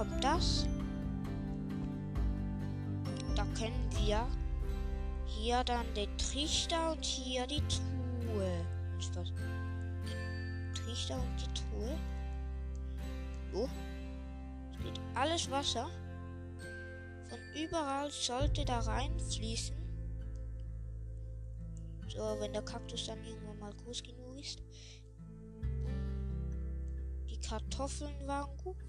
Kommt 0.00 0.24
das. 0.24 0.66
Da 3.36 3.44
können 3.58 3.86
wir 3.98 4.26
hier 5.26 5.62
dann 5.64 5.84
den 5.92 6.08
Trichter 6.16 6.92
und 6.92 7.04
hier 7.04 7.46
die 7.46 7.62
Truhe. 7.68 8.64
Ist? 8.98 9.12
Trichter 10.74 11.16
und 11.20 11.36
die 11.38 11.52
Truhe. 11.52 11.98
Es 14.72 14.84
geht 14.84 15.00
alles 15.14 15.50
Wasser. 15.50 15.90
Von 17.28 17.38
überall 17.62 18.10
sollte 18.10 18.64
da 18.64 18.78
reinfließen. 18.78 19.76
So, 22.08 22.38
wenn 22.40 22.54
der 22.54 22.62
Kaktus 22.62 23.06
dann 23.06 23.22
irgendwann 23.22 23.58
mal 23.58 23.74
groß 23.74 24.02
genug 24.02 24.40
ist. 24.40 24.62
Die 27.28 27.38
Kartoffeln 27.38 28.26
waren 28.26 28.56
gut. 28.56 28.80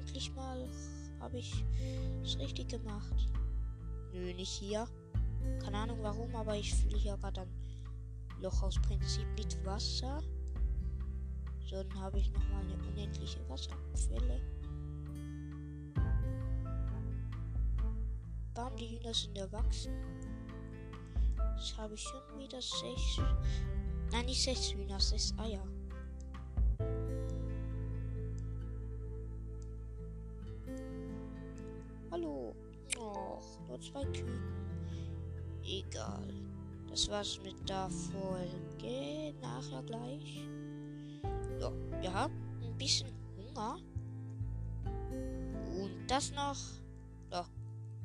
Endlich 0.00 0.34
mal 0.34 0.66
habe 1.20 1.38
ich 1.38 1.62
es 2.24 2.38
richtig 2.38 2.68
gemacht. 2.68 3.28
Nö, 4.14 4.32
nicht 4.32 4.48
hier. 4.48 4.88
Keine 5.62 5.76
Ahnung 5.76 5.98
warum, 6.00 6.34
aber 6.34 6.56
ich 6.56 6.74
fühle 6.74 6.96
hier 6.96 7.18
gerade 7.18 7.42
ein 7.42 7.50
Loch 8.40 8.62
aus 8.62 8.76
Prinzip 8.80 9.26
mit 9.36 9.62
Wasser. 9.64 10.22
So, 11.68 11.82
dann 11.84 12.00
habe 12.00 12.18
ich 12.18 12.32
nochmal 12.32 12.62
eine 12.62 12.74
unendliche 12.88 13.46
Wasserquelle. 13.48 14.40
Bam, 18.54 18.74
die 18.76 18.88
Hühner 18.88 19.12
sind 19.12 19.36
erwachsen. 19.36 19.92
Jetzt 21.58 21.76
habe 21.76 21.94
ich 21.94 22.00
schon 22.00 22.38
wieder 22.38 22.62
sechs. 22.62 23.20
Nein, 24.10 24.24
nicht 24.24 24.42
sechs 24.42 24.72
Hühner, 24.72 24.98
sechs 24.98 25.34
Eier. 25.38 25.62
Nur 33.70 33.80
zwei 33.80 34.04
Küken. 34.06 34.40
Egal. 35.64 36.34
Das 36.88 37.08
war's 37.08 37.40
mit 37.42 37.68
der 37.68 37.88
Folge. 37.88 39.32
Nachher 39.40 39.82
gleich. 39.84 40.48
Ja, 41.60 41.72
wir 42.00 42.12
haben 42.12 42.34
ein 42.62 42.76
bisschen 42.76 43.08
Hunger. 43.36 43.78
Und 44.84 46.06
das 46.08 46.32
noch. 46.32 46.56
Ja, 47.30 47.46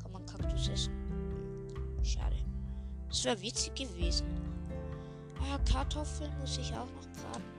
kann 0.02 0.12
man 0.12 0.26
Kaktus 0.26 0.70
essen. 0.70 0.94
Schade. 2.04 2.36
Das 3.10 3.26
wäre 3.26 3.42
witzig 3.42 3.74
gewesen. 3.74 4.28
Ah, 5.42 5.58
Kartoffeln 5.70 6.32
muss 6.40 6.58
ich 6.60 6.72
auch 6.74 6.86
noch 6.86 7.08
braten. 7.14 7.56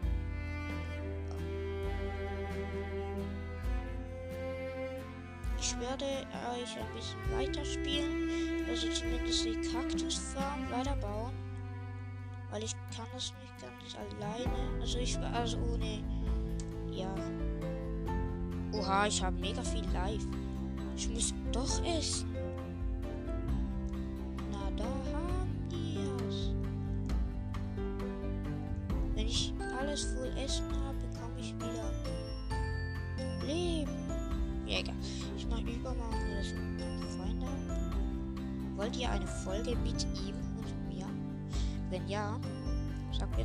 Ich 5.66 5.76
werde 5.80 6.04
euch 6.04 6.78
ein 6.78 6.94
bisschen 6.94 7.18
weiterspielen. 7.36 8.30
Also 8.68 8.88
zumindest 8.88 9.44
die 9.46 9.60
Kaktusfarm 9.72 10.70
weiterbauen. 10.70 11.34
Weil 12.52 12.62
ich 12.62 12.72
kann 12.96 13.06
das 13.12 13.32
nicht 13.40 13.52
ganz 13.60 13.96
alleine. 13.96 14.80
Also 14.80 14.98
ich 14.98 15.20
war 15.20 15.34
also 15.34 15.58
ohne. 15.58 16.04
Ja. 16.92 17.12
Oha, 18.74 19.08
ich 19.08 19.20
habe 19.20 19.36
mega 19.40 19.60
viel 19.64 19.84
live. 19.92 20.24
Ich 20.96 21.08
muss 21.08 21.34
doch 21.50 21.84
essen. 21.84 22.35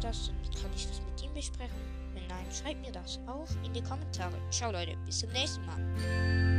Das, 0.02 0.32
dann 0.44 0.62
kann 0.62 0.72
ich 0.76 0.88
das 0.88 1.02
mit 1.02 1.24
ihm 1.24 1.34
besprechen. 1.34 1.78
Wenn 2.14 2.28
nein, 2.28 2.46
schreibt 2.52 2.82
mir 2.82 2.92
das 2.92 3.20
auch 3.28 3.48
in 3.64 3.74
die 3.74 3.82
Kommentare. 3.82 4.34
Ciao 4.50 4.72
Leute, 4.72 4.98
bis 5.06 5.20
zum 5.20 5.32
nächsten 5.32 5.66
Mal. 5.66 6.51